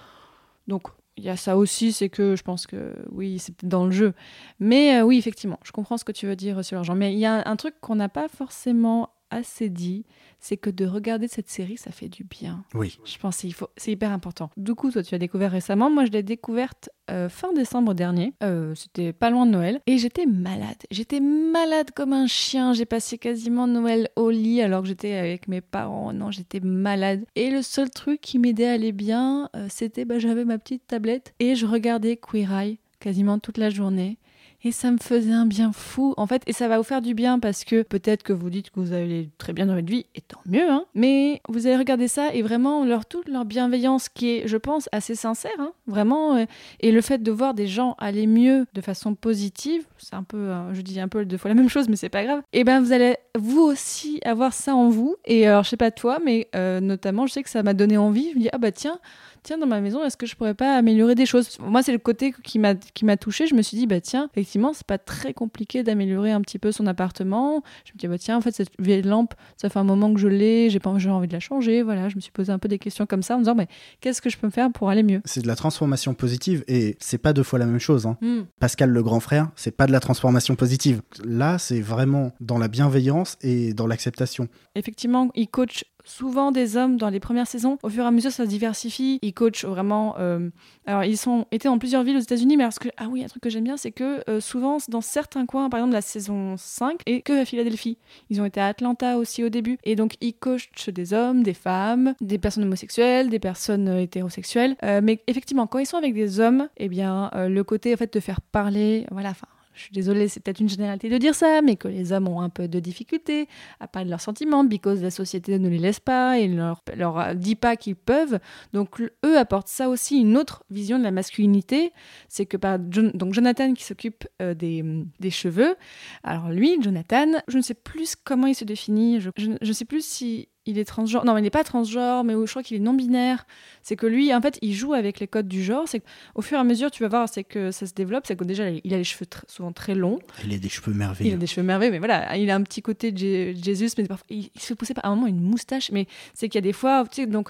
Donc 0.68 0.88
il 1.16 1.24
y 1.26 1.30
a 1.30 1.36
ça 1.38 1.58
aussi, 1.58 1.92
c'est 1.94 2.10
que 2.10 2.36
je 2.36 2.42
pense 2.42 2.66
que 2.66 2.96
oui, 3.12 3.38
c'est 3.38 3.54
peut-être 3.56 3.70
dans 3.70 3.86
le 3.86 3.92
jeu. 3.92 4.14
Mais 4.60 4.98
euh, 4.98 5.04
oui, 5.04 5.20
effectivement, 5.20 5.60
je 5.64 5.72
comprends 5.72 5.98
ce 5.98 6.04
que 6.06 6.12
tu 6.12 6.26
veux 6.26 6.36
dire 6.36 6.66
sur 6.66 6.74
l'argent. 6.76 6.96
Mais 6.96 7.14
il 7.14 7.20
y 7.20 7.28
a 7.28 7.36
un, 7.48 7.52
un 7.52 7.56
truc 7.56 7.76
qu'on 7.82 7.96
n'a 7.98 8.10
pas 8.10 8.28
forcément 8.30 9.10
assez 9.34 9.70
dit, 9.70 10.06
c'est 10.40 10.58
que 10.58 10.70
de 10.70 10.86
regarder 10.86 11.28
cette 11.28 11.50
série, 11.50 11.78
ça 11.78 11.92
fait 11.92 12.10
du 12.10 12.24
bien. 12.24 12.64
oui. 12.74 12.98
Je 13.06 13.18
pense 13.18 13.38
qu'il 13.38 13.54
faut, 13.54 13.70
c'est 13.78 13.92
hyper 13.92 14.12
important. 14.12 14.50
Du 14.58 14.76
coup, 14.76 14.92
toi, 14.92 15.04
tu 15.04 15.16
as 15.16 15.18
découvert 15.18 15.52
récemment. 15.52 15.90
Moi, 15.90 16.06
je 16.06 16.12
l'ai 16.12 16.24
découverte 16.24 16.90
euh, 17.10 17.30
fin 17.30 17.54
décembre 17.54 17.94
dernier. 17.94 18.34
Euh, 18.44 18.76
C'était 18.76 19.14
pas 19.14 19.30
loin 19.30 19.46
de 19.46 19.52
Noël. 19.52 19.80
Et 19.88 19.98
j'étais 19.98 20.26
malade. 20.26 20.78
J'étais 20.92 21.20
malade 21.20 21.92
comme 21.96 22.14
un 22.14 22.28
chien. 22.28 22.74
J'ai 22.74 22.86
passé 22.86 23.18
quasiment 23.18 23.68
Noël 23.68 24.10
au 24.16 24.30
lit 24.30 24.62
alors 24.62 24.82
que 24.82 24.88
j'étais 24.88 25.14
avec 25.14 25.48
mes 25.48 25.62
parents. 25.62 26.12
Non, 26.14 26.32
j'étais 26.32 26.60
malade. 26.60 27.26
Et 27.36 27.50
le 27.50 27.62
seul 27.62 27.90
truc 27.90 28.20
qui 28.22 28.40
m'aidait 28.40 28.68
à 28.68 28.74
aller 28.74 28.92
bien, 28.92 29.50
euh, 29.56 29.68
c'était 29.70 30.06
bah, 30.06 30.20
j'avais 30.20 30.46
ma 30.46 30.58
petite 30.58 30.88
tablette 30.88 31.34
et 31.40 31.56
je 31.56 31.66
regardais 31.66 32.18
Queer 32.18 32.52
Eye 32.52 32.80
quasiment 33.00 33.40
toute 33.40 33.58
la 33.58 33.70
journée. 33.70 34.18
Et 34.66 34.72
ça 34.72 34.92
me 34.92 34.98
faisait 34.98 35.34
un 35.34 35.46
bien 35.46 35.74
fou, 35.74 36.14
en 36.16 36.26
fait. 36.26 36.42
Et 36.48 36.54
ça 36.54 36.68
va 36.70 36.78
vous 36.78 36.84
faire 36.84 37.02
du 37.02 37.14
bien 37.14 37.38
parce 37.40 37.66
que 37.66 37.84
peut-être 37.84 38.24
que 38.24 38.32
vous 38.32 38.50
dites 38.50 38.72
que 38.72 38.80
vous 38.80 38.94
allez 38.94 39.30
très 39.38 39.52
bien 39.52 39.66
dans 39.66 39.76
votre 39.76 39.90
vie, 39.90 40.06
et 40.16 40.22
tant 40.22 40.40
mieux, 40.46 40.70
hein. 40.70 40.86
Mais 40.96 41.42
vous 41.50 41.68
allez 41.68 41.76
regarder 41.76 42.08
ça 42.08 42.34
et 42.34 42.42
vraiment, 42.42 42.86
leur, 42.86 43.06
toute 43.06 43.28
leur 43.28 43.44
bienveillance 43.44 44.08
qui 44.08 44.30
est, 44.30 44.48
je 44.48 44.56
pense, 44.56 44.88
assez 44.94 45.16
sincère, 45.16 45.52
hein, 45.60 45.74
vraiment. 45.86 46.36
euh, 46.38 46.46
Et 46.80 46.92
le 46.92 47.02
fait 47.02 47.22
de 47.22 47.32
voir 47.32 47.54
des 47.54 47.68
gens 47.68 47.96
aller 48.00 48.26
mieux 48.26 48.66
de 48.74 48.82
façon 48.82 49.16
positive, 49.16 49.86
c'est 49.98 50.16
un 50.16 50.24
peu, 50.24 50.38
euh, 50.38 50.74
je 50.74 50.82
dis 50.82 51.00
un 51.00 51.10
peu 51.10 51.26
deux 51.26 51.38
fois 51.38 51.50
la 51.50 51.56
même 51.56 51.70
chose, 51.70 51.90
mais 51.90 51.98
c'est 51.98 52.10
pas 52.10 52.24
grave. 52.24 52.42
Et 52.54 52.64
ben, 52.64 52.80
vous 52.82 52.94
allez 52.94 53.18
vous 53.38 53.62
aussi 53.62 54.22
avoir 54.24 54.54
ça 54.54 54.76
en 54.76 54.90
vous. 54.90 55.18
Et 55.26 55.46
alors, 55.46 55.64
je 55.64 55.70
sais 55.72 55.78
pas 55.78 55.92
toi, 55.92 56.20
mais 56.24 56.48
euh, 56.56 56.80
notamment, 56.80 57.28
je 57.28 57.34
sais 57.34 57.44
que 57.44 57.50
ça 57.50 57.64
m'a 57.64 57.74
donné 57.74 57.98
envie. 57.98 58.30
Je 58.32 58.36
me 58.38 58.42
dis, 58.44 58.50
ah 58.54 58.58
bah 58.60 58.72
tiens, 58.72 59.00
tiens, 59.44 59.58
dans 59.58 59.68
ma 59.68 59.82
maison, 59.82 60.04
est-ce 60.04 60.18
que 60.18 60.26
je 60.26 60.36
pourrais 60.36 60.54
pas 60.54 60.76
améliorer 60.78 61.16
des 61.16 61.26
choses? 61.26 61.58
Moi, 61.60 61.84
c'est 61.84 61.92
le 61.92 61.98
côté 61.98 62.34
qui 62.44 62.60
m'a 62.60 62.76
qui 62.76 63.06
m'a 63.06 63.18
touché. 63.18 63.48
Je 63.48 63.56
me 63.56 63.62
suis 63.62 63.78
dit, 63.78 63.88
bah 63.88 64.02
tiens, 64.02 64.30
effectivement, 64.34 64.74
c'est 64.74 64.88
pas 64.88 64.98
très 64.98 65.34
compliqué 65.34 65.84
d'améliorer 65.84 66.32
un 66.32 66.42
petit 66.42 66.60
peu 66.60 66.72
son 66.72 66.88
appartement. 66.88 67.64
Je 67.86 67.92
me 67.94 67.98
dis, 67.98 68.08
bah 68.08 68.18
tiens, 68.18 68.38
en 68.38 68.42
fait, 68.42 68.52
cette 68.56 68.72
vieille 68.80 69.02
lampe, 69.02 69.34
ça 69.58 69.70
fait 69.70 69.80
un 69.80 69.84
moment 69.84 70.14
que 70.14 70.20
je 70.20 70.28
l'ai, 70.28 70.70
j'ai 70.70 70.80
pas 70.80 70.94
j'ai 70.98 71.10
envie 71.10 71.28
de 71.28 71.34
la 71.34 71.40
changer. 71.40 71.82
Voilà, 71.84 72.10
je 72.10 72.16
me 72.16 72.22
suis 72.22 72.32
posé 72.32 72.52
un 72.52 72.60
peu 72.60 72.68
des 72.68 72.80
questions 72.80 73.06
comme 73.06 73.24
ça 73.24 73.36
en 73.36 73.38
me 73.40 73.44
disant, 73.44 73.56
mais 73.56 73.68
qu'est-ce 74.00 74.22
que 74.22 74.30
je 74.30 74.38
peux 74.38 74.48
me 74.48 74.52
faire 74.52 74.72
pour 74.72 74.90
aller 74.90 75.04
mieux? 75.04 75.22
C'est 75.26 75.42
de 75.42 75.48
la 75.48 75.56
transformation 75.56 76.14
positive 76.14 76.64
et 76.68 76.96
c'est 77.00 77.18
pas 77.18 77.34
deux 77.34 77.44
fois 77.44 77.60
la 77.60 77.66
même 77.66 77.80
chose. 77.80 78.06
hein. 78.06 78.18
Hmm. 78.22 78.42
Pascal 78.60 78.90
le 78.90 79.04
grand 79.04 79.20
frère, 79.20 79.50
c'est 79.56 79.76
pas 79.76 79.88
de 79.88 79.92
la 79.92 80.00
transformation 80.00 80.56
positive. 80.56 81.02
Là, 81.26 81.58
c'est 81.58 81.82
vraiment 81.82 82.32
dans 82.40 82.58
la 82.58 82.68
bienveillance 82.68 83.38
et 83.42 83.74
dans 83.74 83.88
l'acceptation. 83.88 84.48
Effectivement, 84.76 85.30
il 85.36 85.48
coach 85.48 85.84
souvent 86.04 86.52
des 86.52 86.78
hommes 86.78 86.98
dans 86.98 87.10
les 87.10 87.20
premières 87.20 87.48
saisons. 87.48 87.78
Au 87.84 87.90
fur 87.90 88.04
et 88.04 88.08
à 88.08 88.12
mesure, 88.12 88.32
ça 88.32 88.44
se 88.44 88.50
diversifie. 88.50 89.20
Il 89.22 89.34
coach 89.34 89.66
vraiment. 89.66 90.16
euh, 90.20 90.50
Alors, 90.86 91.04
ils 91.04 91.18
sont 91.18 91.46
étaient 91.52 91.68
dans 91.68 91.80
plusieurs 91.80 92.04
villes 92.04 92.18
aux 92.18 92.22
États-Unis, 92.22 92.58
mais 92.58 92.64
alors, 92.64 92.74
ce 92.74 92.80
que... 92.80 92.90
ah 92.98 93.08
oui, 93.10 93.24
un 93.24 93.28
truc 93.28 93.42
que 93.44 93.50
j'aime 93.50 93.64
bien, 93.64 93.78
c'est 93.78 93.92
que 93.92 94.24
euh, 94.30 94.40
souvent, 94.40 94.78
dans 94.90 95.02
certains 95.02 95.46
coins, 95.46 95.70
par 95.70 95.80
exemple 95.80 95.94
la 95.94 96.02
saison 96.02 96.56
5, 96.58 97.02
et 97.06 97.22
que 97.22 97.42
à 97.42 97.46
Philadelphie. 97.46 97.98
Ils 98.30 98.42
ont 98.42 98.46
été 98.46 98.60
à 98.60 98.68
Atlanta 98.68 99.18
aussi 99.18 99.44
au 99.44 99.50
début. 99.50 99.78
Et 99.84 99.96
donc, 99.96 100.16
ils 100.22 100.34
coachent 100.34 100.90
des 100.90 101.14
hommes, 101.14 101.44
des 101.44 101.54
femmes, 101.54 102.16
des 102.22 102.38
personnes 102.38 102.64
homosexuelles, 102.64 103.30
des 103.30 103.40
personnes 103.40 103.88
euh, 103.88 104.02
hétérosexuelles. 104.02 104.76
Mais 104.82 105.22
effectivement, 105.28 105.68
quand 105.68 105.80
ils 105.80 105.86
sont 105.86 105.98
avec 105.98 106.14
des 106.14 106.40
hommes, 106.40 106.68
eh 106.78 106.90
bien, 106.90 107.32
le 107.34 107.64
côté 107.64 107.94
en 107.94 107.98
fait 107.98 108.14
de 108.14 108.20
faire 108.20 108.42
parler, 108.42 109.06
voilà, 109.12 109.30
enfin. 109.30 109.48
Je 109.74 109.84
suis 109.84 109.92
désolée, 109.92 110.28
c'est 110.28 110.40
peut-être 110.40 110.60
une 110.60 110.70
généralité 110.70 111.10
de 111.10 111.18
dire 111.18 111.36
ça, 111.36 111.62
mais 111.62 111.76
que 111.76 111.88
les 111.88 112.12
hommes 112.12 112.28
ont 112.28 112.42
un 112.42 112.50
peu 112.50 112.68
de 112.68 112.80
difficulté 112.80 113.48
à 113.80 113.88
parler 113.88 114.06
de 114.06 114.10
leurs 114.12 114.22
sentiments, 114.22 114.64
because 114.64 115.02
la 115.02 115.12
société 115.12 115.58
ne 115.60 115.70
les 115.70 115.80
laisse 115.80 116.00
pas 116.00 116.40
et 116.40 116.48
ne 116.48 116.74
leur, 116.96 117.36
dit 117.36 117.56
pas 117.56 117.76
qu'ils 117.76 117.96
peuvent. 117.96 118.40
Donc 118.74 119.02
eux 119.02 119.38
apportent 119.38 119.68
ça 119.68 119.90
aussi, 119.90 120.20
une 120.22 120.38
autre 120.38 120.64
vision 120.70 121.00
de 121.00 121.04
la 121.04 121.12
masculinité. 121.12 121.92
C'est 122.28 122.46
que 122.46 122.58
par 122.58 122.80
donc 122.80 123.34
Jonathan 123.34 123.74
qui 123.74 123.84
s'occupe 123.84 124.28
euh, 124.42 124.54
des, 124.54 124.84
des 125.20 125.32
cheveux. 125.32 125.76
Alors 126.24 126.50
lui, 126.50 126.78
Jonathan, 126.82 127.28
je 127.48 127.58
ne 127.58 127.62
sais 127.62 127.74
plus 127.74 128.16
comment 128.16 128.48
il 128.48 128.56
se 128.56 128.66
définit. 128.66 129.20
Je 129.20 129.30
ne 129.62 129.74
sais 129.74 129.86
plus 129.86 130.06
si 130.06 130.50
il 130.66 130.78
est 130.80 130.86
transgenre. 130.86 131.26
Non, 131.26 131.38
il 131.38 131.42
n'est 131.42 131.50
pas 131.50 131.64
transgenre, 131.64 132.24
mais 132.24 132.34
je 132.34 132.50
crois 132.50 132.64
qu'il 132.64 132.78
est 132.78 132.80
non-binaire. 132.80 133.46
C'est 133.82 133.96
que 133.96 134.06
lui, 134.08 134.34
en 134.34 134.40
fait, 134.42 134.58
il 134.62 134.74
joue 134.74 134.94
avec 134.94 135.20
les 135.20 135.28
codes 135.28 135.48
du 135.48 135.64
genre. 135.64 135.88
C'est 135.88 136.02
qu'au 136.34 136.42
fur 136.42 136.58
et 136.58 136.62
à 136.62 136.64
mesure, 136.64 136.90
tu 136.90 137.04
vas 137.04 137.10
voir, 137.10 137.28
c'est 137.30 137.44
que 137.44 137.72
ça 137.72 137.86
se 137.86 137.94
développe. 137.94 138.26
C'est 138.28 138.36
que 138.36 138.44
déjà, 138.44 138.70
il 138.70 138.94
a 138.94 138.98
les 138.98 139.04
cheveux 139.04 139.26
tr- 139.26 139.44
souvent 139.48 139.72
très 139.74 139.94
longs. 139.96 140.20
Il 140.46 140.54
a 140.54 140.58
des 140.58 140.70
cheveux 140.70 140.92
Il 140.92 140.96
a 140.96 140.98
merveilleux. 140.98 141.38
des 141.38 141.48
cheveux 141.48 141.66
merveilleux, 141.66 141.92
mais 141.92 142.00
voilà, 142.00 142.38
il 142.38 142.50
a 142.50 142.56
un 142.56 142.62
petit 142.64 142.82
côté 142.82 143.12
de 143.12 143.18
Jé- 143.18 143.56
Jésus, 143.62 143.90
mais 143.98 144.06
parfois, 144.06 144.26
il, 144.30 144.50
il 144.56 144.62
se 144.62 144.68
fait 144.68 144.76
pousser 144.76 144.94
par 144.94 145.06
un 145.06 145.16
moment 145.16 145.28
une 145.28 145.42
moustache. 145.42 145.92
Mais 145.92 146.08
c'est 146.34 146.48
qu'il 146.48 146.56
y 146.60 146.64
a 146.64 146.68
des 146.68 146.74
fois, 146.74 147.04
tu 147.10 147.22
sais, 147.24 147.28
donc. 147.28 147.50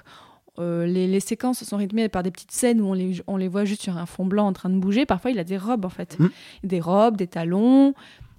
euh, 0.59 0.85
les, 0.85 1.07
les 1.07 1.19
séquences 1.19 1.63
sont 1.63 1.77
rythmées 1.77 2.09
par 2.09 2.21
des 2.21 2.29
petites 2.29 2.51
scènes 2.51 2.79
où 2.79 2.85
on 2.85 2.93
les, 2.93 3.21
on 3.25 3.37
les 3.37 3.47
voit 3.47 3.65
juste 3.65 3.81
sur 3.81 3.97
un 3.97 4.05
fond 4.05 4.23
blanc 4.25 4.45
en 4.45 4.53
train 4.53 4.69
de 4.69 4.77
bouger. 4.77 5.05
Parfois, 5.07 5.31
il 5.31 5.39
a 5.39 5.43
des 5.43 5.57
robes, 5.57 5.83
en 5.85 5.89
fait. 5.89 6.17
Mm. 6.19 6.29
Des 6.63 6.79
robes, 6.79 7.17
des 7.17 7.25
talons. 7.25 7.95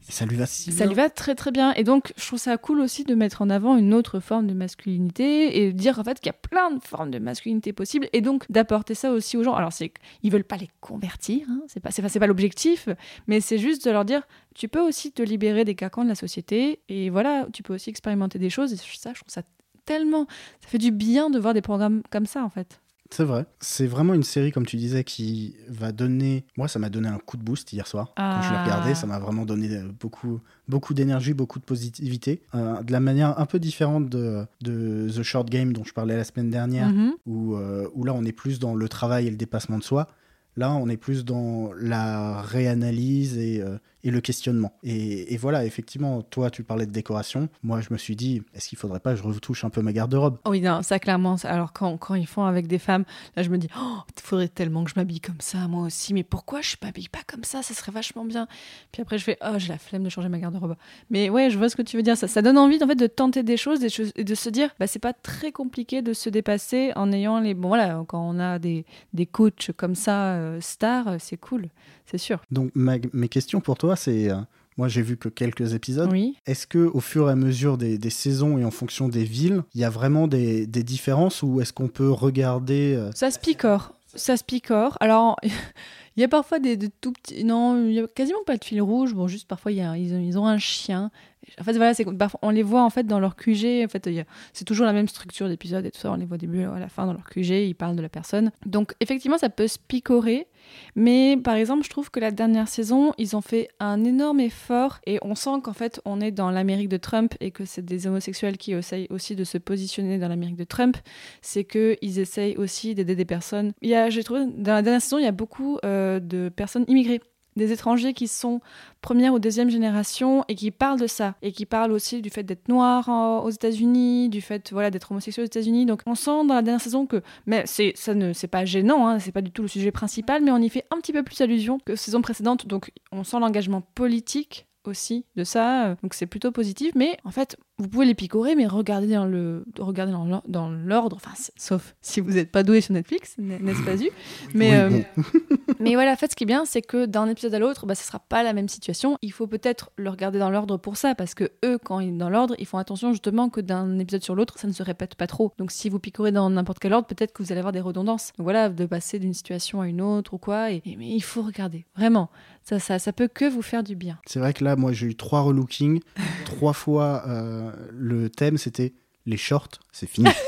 Ça 0.08 0.26
lui 0.26 0.37
va 0.37 0.46
si 0.46 0.70
Ça 0.70 0.84
lui 0.84 0.94
va 0.94 1.08
très 1.08 1.34
très 1.34 1.50
bien. 1.50 1.73
Et 1.75 1.84
donc, 1.84 2.12
je 2.16 2.26
trouve 2.26 2.38
ça 2.38 2.56
cool 2.58 2.80
aussi 2.80 3.04
de 3.04 3.14
mettre 3.14 3.40
en 3.40 3.49
avant 3.49 3.76
une 3.76 3.94
autre 3.94 4.20
forme 4.20 4.46
de 4.46 4.52
masculinité 4.54 5.62
et 5.62 5.73
de 5.73 5.76
dire 5.76 5.99
en 5.99 6.04
fait 6.04 6.20
qu'il 6.20 6.26
y 6.26 6.30
a 6.30 6.34
plein 6.34 6.70
de 6.70 6.80
formes 6.80 7.11
de 7.11 7.18
masculinité 7.18 7.73
possibles 7.73 8.08
et 8.12 8.20
donc 8.20 8.44
d'apporter 8.50 8.94
ça 8.94 9.12
aussi 9.12 9.37
aux 9.37 9.42
gens. 9.42 9.54
Alors, 9.54 9.73
c'est 9.73 9.92
ils 10.23 10.30
veulent 10.30 10.44
pas 10.44 10.56
les 10.56 10.68
convertir, 10.80 11.46
hein, 11.49 11.62
c'est 11.68 11.80
pas, 11.80 11.90
c'est 11.90 12.02
pas, 12.02 12.08
c'est 12.08 12.20
pas 12.20 12.26
l'objectif, 12.26 12.88
mais 13.26 13.40
c'est 13.40 13.58
juste 13.58 13.87
de 13.87 13.90
leur 13.90 14.04
dire 14.04 14.23
tu 14.54 14.68
peux 14.68 14.80
aussi 14.80 15.11
te 15.11 15.23
libérer 15.23 15.64
des 15.64 15.75
carcans 15.75 16.04
de 16.04 16.08
la 16.08 16.14
société 16.14 16.80
et 16.88 17.11
voilà, 17.11 17.46
tu 17.52 17.62
peux 17.62 17.75
aussi 17.75 17.90
expérimenter 17.90 18.38
des 18.38 18.50
choses. 18.50 18.73
Et 18.73 18.76
ça, 18.76 19.12
je 19.14 19.20
trouve 19.20 19.32
ça 19.32 19.42
tellement. 19.84 20.26
Ça 20.61 20.68
fait 20.68 20.78
du 20.78 20.90
bien 20.90 21.30
de 21.30 21.38
voir 21.38 21.54
des 21.54 21.62
programmes 21.62 22.02
comme 22.11 22.26
ça 22.26 22.44
en 22.44 22.50
fait. 22.50 22.80
C'est 23.11 23.25
vrai. 23.25 23.44
C'est 23.61 23.87
vraiment 23.87 24.14
une 24.14 24.23
série, 24.23 24.50
comme 24.50 24.66
tu 24.66 24.76
disais, 24.76 25.04
qui 25.04 25.54
va 25.68 25.92
donner. 25.92 26.44
Moi, 26.56 26.68
ça 26.68 26.78
m'a 26.78 26.88
donné 26.88 27.06
un 27.08 27.18
coup 27.18 27.37
de 27.37 27.42
boost 27.42 27.73
hier 27.73 27.87
soir. 27.87 28.12
Quand 28.16 28.42
je 28.42 28.50
l'ai 28.50 28.56
Ah. 28.56 28.64
regardé, 28.64 28.94
ça 28.94 29.06
m'a 29.06 29.18
vraiment 29.18 29.44
donné 29.44 29.68
euh, 29.76 29.84
beaucoup, 30.00 30.40
beaucoup 30.68 30.94
d'énergie, 30.94 31.34
beaucoup 31.34 31.58
de 31.58 31.64
positivité. 31.64 32.42
Euh, 32.54 32.82
de 32.82 32.90
la 32.92 33.00
manière 33.00 33.38
un 33.38 33.46
peu 33.46 33.58
différente 33.58 34.08
de, 34.08 34.46
de 34.62 35.08
The 35.14 35.23
Short 35.23 35.49
Game 35.49 35.73
dont 35.73 35.84
je 35.84 35.92
parlais 35.92 36.16
la 36.16 36.25
semaine 36.25 36.50
dernière, 36.50 36.88
Mhm. 36.88 37.12
où, 37.26 37.54
euh, 37.54 37.88
où 37.94 38.04
là, 38.04 38.14
on 38.14 38.25
est 38.25 38.32
plus 38.32 38.58
dans 38.58 38.75
le 38.75 38.88
travail 38.88 39.26
et 39.26 39.30
le 39.30 39.37
dépassement 39.37 39.78
de 39.78 39.84
soi. 39.84 40.08
Là, 40.56 40.73
on 40.73 40.88
est 40.88 40.96
plus 40.96 41.25
dans 41.25 41.70
la 41.78 42.40
réanalyse 42.42 43.37
et, 43.38 43.61
euh, 43.61 43.76
et 44.04 44.11
le 44.11 44.20
questionnement. 44.20 44.73
Et, 44.82 45.37
voilà, 45.38 45.64
effectivement, 45.64 46.23
toi, 46.23 46.50
tu 46.50 46.62
parlais 46.62 46.87
de 46.87 46.92
décoration. 46.92 47.49
Moi, 47.62 47.80
je 47.80 47.88
me 47.90 47.99
suis 47.99 48.14
dit, 48.14 48.42
est-ce 48.54 48.68
qu'il 48.68 48.78
faudrait 48.78 49.00
pas 49.00 49.12
que 49.12 49.18
je 49.18 49.23
retouche 49.23 49.64
un 49.64 49.70
peu 49.70 49.80
ma 49.80 49.92
garde-robe? 49.92 50.38
Oh 50.44 50.50
Oui, 50.50 50.61
non, 50.61 50.82
ça 50.82 50.99
clairement. 50.99 51.37
Alors 51.44 51.73
quand, 51.73 51.99
ils 52.14 52.26
font 52.26 52.44
avec 52.44 52.66
des 52.66 52.78
femmes, 52.78 53.04
là 53.37 53.42
je 53.42 53.49
me 53.49 53.58
dis, 53.58 53.68
oh, 53.78 53.99
il 54.16 54.23
faudrait 54.23 54.49
tellement 54.49 54.84
que 54.84 54.90
je 54.90 54.94
m'habille 54.96 55.20
comme 55.20 55.40
ça, 55.40 55.66
moi 55.68 55.84
aussi. 55.87 56.14
Mais 56.14 56.23
pourquoi 56.23 56.61
je 56.61 56.76
m'habille 56.82 57.08
pas 57.08 57.23
comme 57.26 57.44
ça? 57.44 57.62
Ça 57.62 57.75
serait 57.75 57.92
vachement 57.92 58.25
bien. 58.25 58.46
Puis 58.92 59.02
après 59.02 59.18
je 59.18 59.25
fais, 59.25 59.38
oh, 59.42 59.54
j'ai 59.56 59.68
la 59.68 59.78
flemme 59.78 60.04
de 60.04 60.11
changer 60.11 60.28
ma 60.28 60.38
garde-robe. 60.38 60.76
Mais 61.11 61.30
ouais, 61.30 61.50
je 61.50 61.56
vois 61.58 61.68
ce 61.70 61.76
que 61.76 61.82
tu 61.82 61.96
veux 61.96 62.02
dire. 62.02 62.16
Ça, 62.16 62.28
ça 62.28 62.42
donne 62.42 62.58
envie 62.58 62.82
en 62.82 62.87
fait 62.87 62.94
de 62.94 63.06
tenter 63.06 63.42
des 63.42 63.56
choses 63.56 63.80
des 63.80 63.88
choses- 63.88 64.12
et 64.16 64.25
de 64.25 64.34
se 64.34 64.50
dire, 64.50 64.70
bah 64.78 64.87
c'est 64.87 64.99
pas 64.99 65.14
très 65.14 65.50
compliqué 65.50 66.02
de 66.02 66.12
se 66.12 66.28
dépasser 66.28 66.92
en 66.94 67.11
ayant 67.12 67.40
les, 67.40 67.54
bon 67.54 67.68
voilà, 67.68 68.04
quand 68.06 68.20
on 68.20 68.38
a 68.38 68.58
des 68.58 68.84
des 69.14 69.26
coachs 69.26 69.70
comme 69.76 69.94
ça, 69.94 70.34
euh, 70.34 70.61
stars, 70.61 71.08
euh, 71.08 71.16
c'est 71.18 71.37
cool, 71.37 71.68
c'est 72.06 72.18
sûr. 72.18 72.40
Donc, 72.50 72.70
ma- 72.75 72.96
mes 73.12 73.28
questions 73.28 73.61
pour 73.61 73.76
toi, 73.78 73.96
c'est. 73.96 74.30
euh, 74.30 74.37
moi, 74.76 74.88
j'ai 74.88 75.02
vu 75.02 75.16
que 75.16 75.28
quelques 75.28 75.73
épisodes. 75.75 76.11
Oui. 76.11 76.37
Est-ce 76.46 76.66
que 76.66 76.78
au 76.78 76.99
fur 77.00 77.28
et 77.28 77.32
à 77.32 77.37
mesure 77.37 77.78
des, 77.78 77.96
des 77.96 78.11
saisons 78.11 78.58
et 78.58 78.64
en 78.64 78.73
fonction 78.73 79.08
des 79.08 79.23
villes, 79.23 79.62
il 79.75 79.80
y 79.80 79.84
a 79.84 79.90
vraiment 79.90 80.26
des, 80.26 80.66
des 80.66 80.82
différences 80.82 81.44
ou 81.44 81.61
est-ce 81.61 81.73
qu'on 81.73 81.87
peut 81.88 82.11
regarder 82.11 82.94
euh, 82.96 83.11
Ça 83.14 83.30
se 83.30 83.38
picore. 83.38 83.92
Ça 84.16 84.37
se 84.37 84.42
picore. 84.42 84.96
Alors, 85.00 85.37
il 86.16 86.20
y 86.20 86.25
a 86.25 86.28
parfois 86.28 86.58
des, 86.58 86.76
des 86.76 86.88
tout 86.88 87.12
petits. 87.12 87.44
Non, 87.44 87.87
il 87.87 87.92
y 87.94 88.00
a 88.00 88.06
quasiment 88.08 88.42
pas 88.44 88.56
de 88.56 88.64
fil 88.64 88.82
rouge. 88.82 89.14
Bon, 89.14 89.28
juste 89.28 89.46
parfois, 89.46 89.70
y 89.70 89.80
a, 89.80 89.96
ils, 89.96 90.12
ont, 90.12 90.20
ils 90.20 90.37
ont 90.38 90.46
un 90.46 90.58
chien. 90.58 91.12
En 91.61 91.62
fait, 91.62 91.75
voilà, 91.75 91.94
c'est 91.94 92.04
on 92.42 92.50
les 92.50 92.62
voit 92.64 92.82
en 92.82 92.90
fait 92.90 93.04
dans 93.06 93.20
leur 93.20 93.37
QG. 93.37 93.84
En 93.84 93.88
fait, 93.88 94.08
c'est 94.52 94.64
toujours 94.64 94.87
la 94.87 94.92
même 94.92 95.06
structure 95.08 95.49
d'épisode 95.49 95.84
et 95.87 95.90
tout 95.92 96.00
ça. 96.00 96.11
On 96.11 96.16
les 96.16 96.25
voit 96.25 96.34
au 96.34 96.38
début, 96.38 96.62
à 96.64 96.80
la 96.80 96.88
fin 96.88 97.06
dans 97.06 97.12
leur 97.12 97.28
QG. 97.30 97.50
Ils 97.68 97.75
parlent 97.75 97.94
de 97.96 98.02
la 98.02 98.08
personne. 98.08 98.50
Donc, 98.66 98.94
effectivement, 99.00 99.38
ça 99.38 99.50
peut 99.50 99.68
se 99.68 99.78
picorer. 99.78 100.49
Mais 100.97 101.37
par 101.42 101.54
exemple, 101.54 101.85
je 101.85 101.90
trouve 101.90 102.11
que 102.11 102.21
la 102.21 102.30
dernière 102.30 102.68
saison, 102.68 103.12
ils 103.18 103.37
ont 103.37 103.40
fait 103.40 103.68
un 103.80 104.04
énorme 104.04 104.40
effort 104.40 104.99
et 105.06 105.18
on 105.23 105.35
sent 105.35 105.61
qu'en 105.62 105.73
fait, 105.73 106.00
on 106.04 106.21
est 106.21 106.30
dans 106.30 106.50
l'Amérique 106.50 106.88
de 106.88 106.97
Trump 106.97 107.35
et 107.40 107.50
que 107.50 107.64
c'est 107.64 107.85
des 107.85 108.06
homosexuels 108.06 108.56
qui 108.56 108.73
essayent 108.73 109.06
aussi 109.11 109.37
de 109.37 109.44
se 109.44 109.59
positionner 109.59 110.18
dans 110.18 110.28
l'Amérique 110.28 110.56
de 110.56 110.64
Trump. 110.64 110.97
C'est 111.42 111.64
qu'ils 111.64 112.18
essayent 112.18 112.56
aussi 112.56 112.94
d'aider 112.94 113.16
des 113.16 113.25
personnes. 113.25 113.73
Il 113.83 113.90
y 113.90 113.94
a, 113.94 114.11
j'ai 114.11 114.25
trouvé, 114.25 114.47
dans 114.56 114.75
la 114.75 114.83
dernière 114.83 115.02
saison, 115.02 115.18
il 115.18 115.25
y 115.25 115.28
a 115.28 115.33
beaucoup 115.33 115.78
euh, 115.85 116.21
de 116.21 116.49
personnes 116.49 116.85
immigrées. 116.88 117.21
Des 117.56 117.70
étrangers 117.73 118.14
qui 118.14 118.26
sont 118.26 118.61
première 119.00 119.32
ou 119.34 119.38
deuxième 119.38 119.70
génération 119.70 120.44
et 120.49 120.54
qui 120.56 120.70
parlent 120.70 120.99
de 120.99 121.06
ça 121.06 121.34
et 121.42 121.52
qui 121.52 121.66
parlent 121.66 121.92
aussi 121.92 122.20
du 122.20 122.30
fait 122.30 122.42
d'être 122.42 122.68
noir 122.68 123.08
en- 123.08 123.44
aux 123.44 123.50
États-Unis, 123.50 124.28
du 124.28 124.40
fait 124.40 124.73
voilà 124.73 124.90
d'être 124.90 125.12
homosexuel 125.12 125.44
aux 125.44 125.46
États-Unis. 125.46 125.87
Donc 125.87 126.02
on 126.06 126.14
sent 126.14 126.46
dans 126.49 126.54
la 126.54 126.62
dernière 126.62 126.80
saison 126.80 127.06
que 127.06 127.23
mais 127.46 127.62
c'est 127.66 127.92
ça 127.94 128.14
ne 128.14 128.32
c'est 128.32 128.49
pas 128.49 128.64
gênant, 128.64 129.06
hein, 129.06 129.18
c'est 129.20 129.32
pas 129.32 129.42
du 129.42 129.50
tout 129.52 129.62
le 129.62 129.68
sujet 129.68 129.92
principal, 129.92 130.42
mais 130.42 130.50
on 130.50 130.58
y 130.58 130.68
fait 130.68 130.84
un 130.90 130.96
petit 130.99 131.12
peu 131.12 131.23
plus 131.23 131.40
allusion 131.40 131.78
que 131.84 131.94
saison 131.96 132.23
précédente. 132.23 132.66
Donc 132.66 132.90
on 133.12 133.23
sent 133.25 133.38
l'engagement 133.38 133.82
politique 133.94 134.66
aussi 134.84 135.25
de 135.37 135.44
ça, 135.44 135.87
euh, 135.87 135.94
donc 136.02 136.12
c'est 136.12 136.26
plutôt 136.26 136.50
positif. 136.52 136.92
Mais 136.94 137.16
en 137.25 137.30
fait, 137.30 137.56
vous 137.78 137.88
pouvez 137.88 138.07
les 138.07 138.14
picorer, 138.14 138.54
mais 138.54 138.66
regardez 138.66 139.09
dans 139.09 139.26
le 139.26 139.64
regardez 139.78 140.12
dans 140.12 140.25
l'or- 140.25 140.45
dans 140.47 140.69
l'ordre, 140.71 141.16
enfin 141.16 141.33
sauf 141.57 141.95
si 142.00 142.21
vous 142.21 142.31
n'êtes 142.33 142.52
pas 142.52 142.62
doué 142.62 142.81
sur 142.81 142.95
Netflix, 142.95 143.35
n'est- 143.38 143.59
n'est-ce 143.59 143.83
pas 143.83 143.97
vu 143.97 144.11
Mais 144.54 144.71
Oui, 144.71 144.76
euh, 144.76 145.02
bon. 145.16 145.23
mais 145.81 145.95
voilà, 145.95 146.12
en 146.12 146.16
fait, 146.16 146.31
ce 146.31 146.37
qui 146.37 146.45
est 146.45 146.47
bien, 146.47 146.64
c'est 146.64 146.83
que 146.83 147.07
d'un 147.07 147.28
épisode 147.28 147.52
à 147.54 147.59
l'autre, 147.59 147.85
bah, 147.87 147.95
ce 147.97 148.04
sera 148.04 148.21
pas 148.21 148.43
la 148.45 148.52
même 148.52 148.69
situation. 148.69 149.19
Il 149.23 149.33
faut 149.33 149.47
peut-être 149.49 149.90
le 149.97 150.09
regarder 150.09 150.38
dans 150.38 150.50
l'ordre 150.50 150.76
pour 150.76 150.97
ça, 150.97 151.14
parce 151.16 151.35
que 151.35 151.50
eux, 151.64 151.78
quand 151.83 151.99
ils 152.00 152.11
sont 152.11 152.16
dans 152.16 152.31
l'ordre, 152.31 152.54
ils 152.59 152.66
font 152.66 152.78
attention 152.78 153.11
justement 153.11 153.49
que 153.49 153.61
d'un 153.61 153.99
épisode 153.99 154.23
sur 154.23 154.35
l'autre, 154.37 154.59
ça 154.59 154.69
ne 154.69 154.73
se 154.73 154.83
répète 154.85 155.16
pas 155.16 155.26
trop. 155.26 155.52
Donc 155.59 155.73
si 155.73 155.88
vous 155.88 155.99
picorez 155.99 156.31
dans 156.33 156.49
n'importe 156.50 156.78
quel 156.78 156.93
ordre, 156.93 157.07
peut-être 157.09 157.33
que 157.33 157.43
vous 157.43 157.50
allez 157.50 157.59
avoir 157.59 157.73
des 157.73 157.81
redondances. 157.81 158.33
Donc 158.38 158.45
voilà, 158.45 158.69
de 158.69 158.87
passer 158.87 159.19
d'une 159.19 159.35
situation 159.35 159.81
à 159.81 159.88
une 159.88 160.00
autre 160.00 160.35
ou 160.35 160.38
quoi. 160.38 160.71
Et, 160.71 160.81
et- 160.85 160.97
mais 160.97 161.09
il 161.09 161.23
faut 161.23 161.43
regarder, 161.43 161.87
vraiment. 161.97 162.31
Ça, 162.62 162.78
ça, 162.78 162.99
ça 162.99 163.12
peut 163.12 163.28
que 163.28 163.45
vous 163.45 163.61
faire 163.61 163.83
du 163.83 163.95
bien. 163.95 164.19
C'est 164.26 164.38
vrai 164.38 164.54
que 164.54 164.64
là, 164.64 164.75
moi, 164.76 164.93
j'ai 164.93 165.07
eu 165.09 165.16
trois 165.16 165.40
relookings. 165.43 166.00
trois 166.47 166.73
fois, 166.73 167.23
euh, 167.28 167.63
le 167.90 168.30
thème, 168.30 168.59
c'était 168.59 168.94
les 169.26 169.37
shorts, 169.37 169.80
c'est 169.92 170.09
fini. 170.09 170.28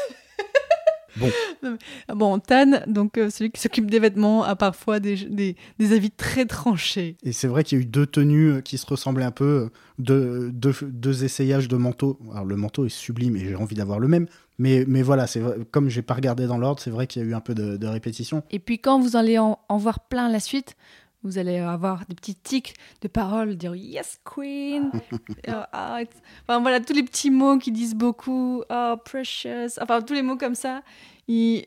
Bon, 1.19 1.31
Ah 2.09 2.15
Bon, 2.15 2.39
Tan, 2.39 2.83
donc 2.87 3.17
euh, 3.19 3.31
celui 3.31 3.51
qui 3.51 3.61
s'occupe 3.61 3.91
des 3.91 3.99
vêtements, 3.99 4.45
a 4.45 4.55
parfois 4.55 5.01
des, 5.01 5.17
des, 5.17 5.57
des 5.79 5.93
avis 5.93 6.11
très 6.11 6.45
tranchés. 6.45 7.17
et 7.23 7.33
c'est 7.33 7.49
vrai 7.49 7.65
qu'il 7.65 7.79
y 7.79 7.81
a 7.81 7.83
eu 7.83 7.87
deux 7.87 8.07
tenues 8.07 8.53
euh, 8.53 8.61
qui 8.61 8.79
se 8.79 8.87
ressemblaient 8.87 9.25
un 9.25 9.31
peu, 9.31 9.45
euh, 9.45 9.71
deux, 9.99 10.51
deux, 10.53 10.75
deux 10.83 11.25
essayages 11.25 11.69
de 11.69 11.77
manteaux. 11.77 12.19
Alors 12.33 12.45
le 12.45 12.57
manteau 12.57 12.85
est 12.85 12.91
sublime 12.91 13.37
et 13.37 13.41
j'ai 13.41 13.55
envie 13.57 13.77
d'avoir 13.77 13.99
le 13.99 14.09
même, 14.09 14.27
mais, 14.59 14.85
mais 14.87 15.03
voilà, 15.03 15.27
c'est 15.27 15.43
comme 15.71 15.89
j'ai 15.89 16.03
pas 16.03 16.15
regardé 16.15 16.47
dans 16.47 16.59
l'ordre, 16.59 16.81
c'est 16.83 16.91
vrai 16.91 17.07
qu'il 17.07 17.23
y 17.23 17.25
a 17.25 17.29
eu 17.29 17.35
un 17.35 17.41
peu 17.41 17.55
de, 17.55 17.77
de 17.77 17.87
répétition. 17.87 18.43
Et 18.51 18.59
puis 18.59 18.79
quand 18.79 19.01
vous 19.01 19.17
allez 19.17 19.39
en, 19.39 19.59
en 19.69 19.77
voir 19.79 20.01
plein 20.01 20.29
la 20.29 20.41
suite, 20.41 20.77
vous 21.23 21.39
allez 21.39 21.59
avoir 21.59 22.05
des 22.07 22.15
petits 22.15 22.35
tics 22.35 22.75
de 23.03 23.09
paroles, 23.09 23.57
dire 23.57 23.75
yes 23.75 24.19
queen, 24.25 24.91
Euh, 25.49 25.63
ah, 25.73 26.01
enfin 26.43 26.61
voilà 26.61 26.81
tous 26.81 26.93
les 26.93 27.03
petits 27.03 27.31
mots 27.31 27.59
qui 27.59 27.73
disent 27.73 27.95
beaucoup, 27.95 28.63
oh 28.71 28.95
precious, 29.05 29.79
enfin 29.81 30.03
tous 30.03 30.15
les 30.15 30.23
mots 30.23 30.37
comme 30.37 30.55
ça. 30.55 30.83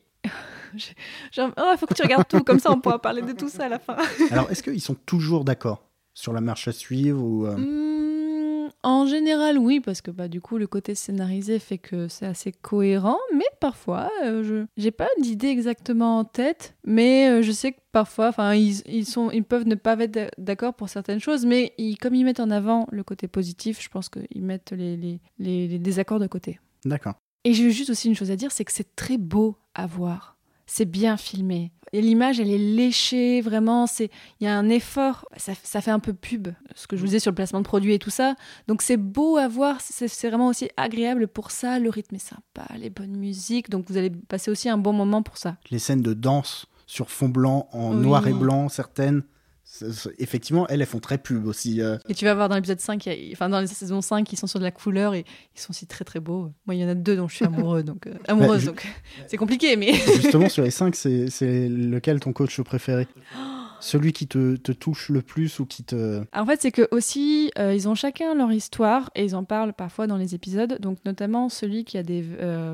Oh, 1.38 1.72
il 1.72 1.77
faut 1.79 1.88
que 1.88 1.94
tu 1.96 2.03
regardes 2.03 2.27
tout, 2.27 2.44
comme 2.44 2.60
ça 2.60 2.72
on 2.72 2.79
pourra 2.79 3.01
parler 3.01 3.22
de 3.24 3.32
tout 3.32 3.50
ça 3.50 3.65
à 3.65 3.70
la 3.70 3.79
fin. 3.79 3.98
Alors 4.29 4.51
est-ce 4.51 4.62
qu'ils 4.62 4.82
sont 4.82 4.94
toujours 4.94 5.44
d'accord 5.44 5.82
sur 6.13 6.34
la 6.34 6.41
marche 6.41 6.68
à 6.68 6.72
suivre 6.72 7.24
ou 7.24 7.46
euh, 7.48 7.56
Hmm, 7.58 8.09
en 8.83 9.05
général, 9.05 9.57
oui, 9.57 9.79
parce 9.79 10.01
que 10.01 10.09
bah, 10.12 10.27
du 10.27 10.39
coup, 10.41 10.57
le 10.57 10.67
côté 10.67 10.95
scénarisé 10.95 11.59
fait 11.59 11.77
que 11.77 12.07
c'est 12.07 12.25
assez 12.25 12.51
cohérent, 12.51 13.17
mais 13.36 13.45
parfois, 13.59 14.09
euh, 14.24 14.43
je 14.43 14.65
j'ai 14.77 14.91
pas 14.91 15.07
d'idée 15.19 15.48
exactement 15.48 16.19
en 16.19 16.24
tête, 16.24 16.75
mais 16.86 17.29
euh, 17.29 17.41
je 17.41 17.51
sais 17.51 17.74
que 17.74 17.79
parfois, 17.91 18.29
enfin, 18.29 18.53
ils, 18.55 18.81
ils, 18.88 19.05
sont, 19.05 19.31
ils 19.31 19.43
peuvent 19.43 19.67
ne 19.67 19.75
pas 19.75 19.98
être 20.00 20.31
d'accord 20.38 20.74
pour 20.74 20.88
certaines 20.89 21.19
choses, 21.19 21.45
mais 21.45 21.74
ils- 21.77 21.98
comme 21.98 22.15
ils 22.15 22.24
mettent 22.24 22.39
en 22.39 22.51
avant 22.51 22.88
le 22.91 23.03
côté 23.03 23.27
positif, 23.27 23.81
je 23.81 23.89
pense 23.89 24.07
qu'ils 24.09 24.43
mettent 24.43 24.71
les, 24.71 24.95
les, 24.95 25.19
les, 25.39 25.67
les 25.67 25.79
désaccords 25.79 26.19
de 26.19 26.27
côté. 26.27 26.59
D'accord. 26.86 27.15
Et 27.43 27.53
j'ai 27.53 27.71
juste 27.71 27.89
aussi 27.89 28.07
une 28.07 28.15
chose 28.15 28.31
à 28.31 28.36
dire, 28.36 28.51
c'est 28.51 28.65
que 28.65 28.71
c'est 28.71 28.95
très 28.95 29.17
beau 29.17 29.57
à 29.74 29.88
voir. 29.88 30.38
C'est 30.71 30.85
bien 30.85 31.17
filmé. 31.17 31.71
Et 31.91 32.01
l'image, 32.01 32.39
elle 32.39 32.51
est 32.51 32.57
léchée, 32.59 33.41
vraiment. 33.41 33.88
C'est, 33.88 34.11
il 34.39 34.43
y 34.43 34.47
a 34.47 34.55
un 34.55 34.69
effort. 34.69 35.25
Ça, 35.38 35.53
ça 35.63 35.81
fait 35.81 35.89
un 35.89 35.97
peu 35.99 36.13
pub, 36.13 36.49
ce 36.75 36.85
que 36.85 36.95
je 36.95 37.01
vous 37.01 37.07
disais 37.07 37.17
sur 37.19 37.31
le 37.31 37.35
placement 37.35 37.59
de 37.59 37.65
produits 37.65 37.93
et 37.95 37.99
tout 37.99 38.11
ça. 38.11 38.35
Donc 38.67 38.83
c'est 38.83 38.95
beau 38.97 39.38
à 39.38 39.47
voir. 39.47 39.81
C'est, 39.81 40.07
c'est 40.07 40.29
vraiment 40.29 40.47
aussi 40.47 40.69
agréable 40.77 41.27
pour 41.27 41.49
ça. 41.49 41.79
Le 41.79 41.89
rythme 41.89 42.15
est 42.15 42.19
sympa, 42.19 42.67
les 42.77 42.91
bonnes 42.91 43.17
musiques. 43.17 43.71
Donc 43.71 43.89
vous 43.89 43.97
allez 43.97 44.11
passer 44.11 44.51
aussi 44.51 44.69
un 44.69 44.77
bon 44.77 44.93
moment 44.93 45.23
pour 45.23 45.38
ça. 45.38 45.57
Les 45.71 45.79
scènes 45.79 46.03
de 46.03 46.13
danse 46.13 46.67
sur 46.85 47.09
fond 47.09 47.29
blanc, 47.29 47.67
en 47.71 47.95
Oui. 47.95 48.01
noir 48.05 48.27
et 48.27 48.33
blanc, 48.33 48.69
certaines, 48.69 49.23
effectivement, 50.17 50.67
elles, 50.67 50.81
elles 50.81 50.88
font 50.88 50.99
très 50.99 51.17
pub 51.17 51.45
aussi. 51.45 51.81
euh. 51.81 51.97
Et 52.07 52.13
tu 52.15 52.25
vas 52.25 52.33
voir 52.33 52.49
dans 52.49 52.55
l'épisode 52.55 52.79
5, 52.79 53.05
il 53.05 53.13
y 53.27 53.29
a- 53.29 53.33
enfin 53.33 53.49
dans 53.49 53.59
la 53.61 53.67
saison 53.67 54.01
5, 54.01 54.31
ils 54.31 54.35
sont 54.38 54.47
sur 54.47 54.59
de 54.59 54.63
la 54.63 54.71
couleur 54.71 55.13
et 55.13 55.25
ils 55.55 55.59
sont 55.59 55.71
aussi 55.71 55.88
très 55.88 56.05
très 56.05 56.19
beaux. 56.19 56.51
Moi, 56.65 56.75
il 56.75 56.81
y 56.81 56.85
en 56.85 56.89
a 56.89 56.95
deux 56.95 57.15
dont 57.15 57.27
je 57.27 57.35
suis 57.35 57.45
amoureux, 57.45 57.83
donc 57.83 58.07
euh, 58.07 58.13
amoureuse, 58.27 58.61
je- 58.61 58.65
donc 58.67 58.85
c'est 59.27 59.38
compliqué, 59.38 59.75
mais 59.75 59.93
Justement, 60.15 60.49
sur 60.49 60.63
les 60.63 60.71
cinq, 60.71 60.95
c'est 60.95 61.29
c'est 61.29 61.69
lequel 61.69 62.19
ton 62.19 62.33
coach 62.33 62.59
préféré? 62.61 63.07
Celui 63.81 64.11
qui 64.11 64.27
te, 64.27 64.57
te 64.57 64.73
touche 64.73 65.07
le 65.07 65.21
plus 65.21 65.59
ou 65.59 65.65
qui 65.65 65.85
te... 65.85 66.21
En 66.33 66.45
fait, 66.45 66.61
c'est 66.61 66.71
que 66.71 66.85
aussi, 66.91 67.49
euh, 67.57 67.73
ils 67.73 67.88
ont 67.88 67.95
chacun 67.95 68.35
leur 68.35 68.51
histoire 68.51 69.09
et 69.15 69.23
ils 69.23 69.35
en 69.38 69.45
parlent 69.45 69.71
parfois 69.73 70.05
dans 70.05 70.17
les 70.17 70.35
épisodes. 70.35 70.77
Donc, 70.81 70.97
notamment 71.05 71.47
celui 71.47 71.85
qui 71.85 71.97
a 71.97 72.03
des. 72.03 72.25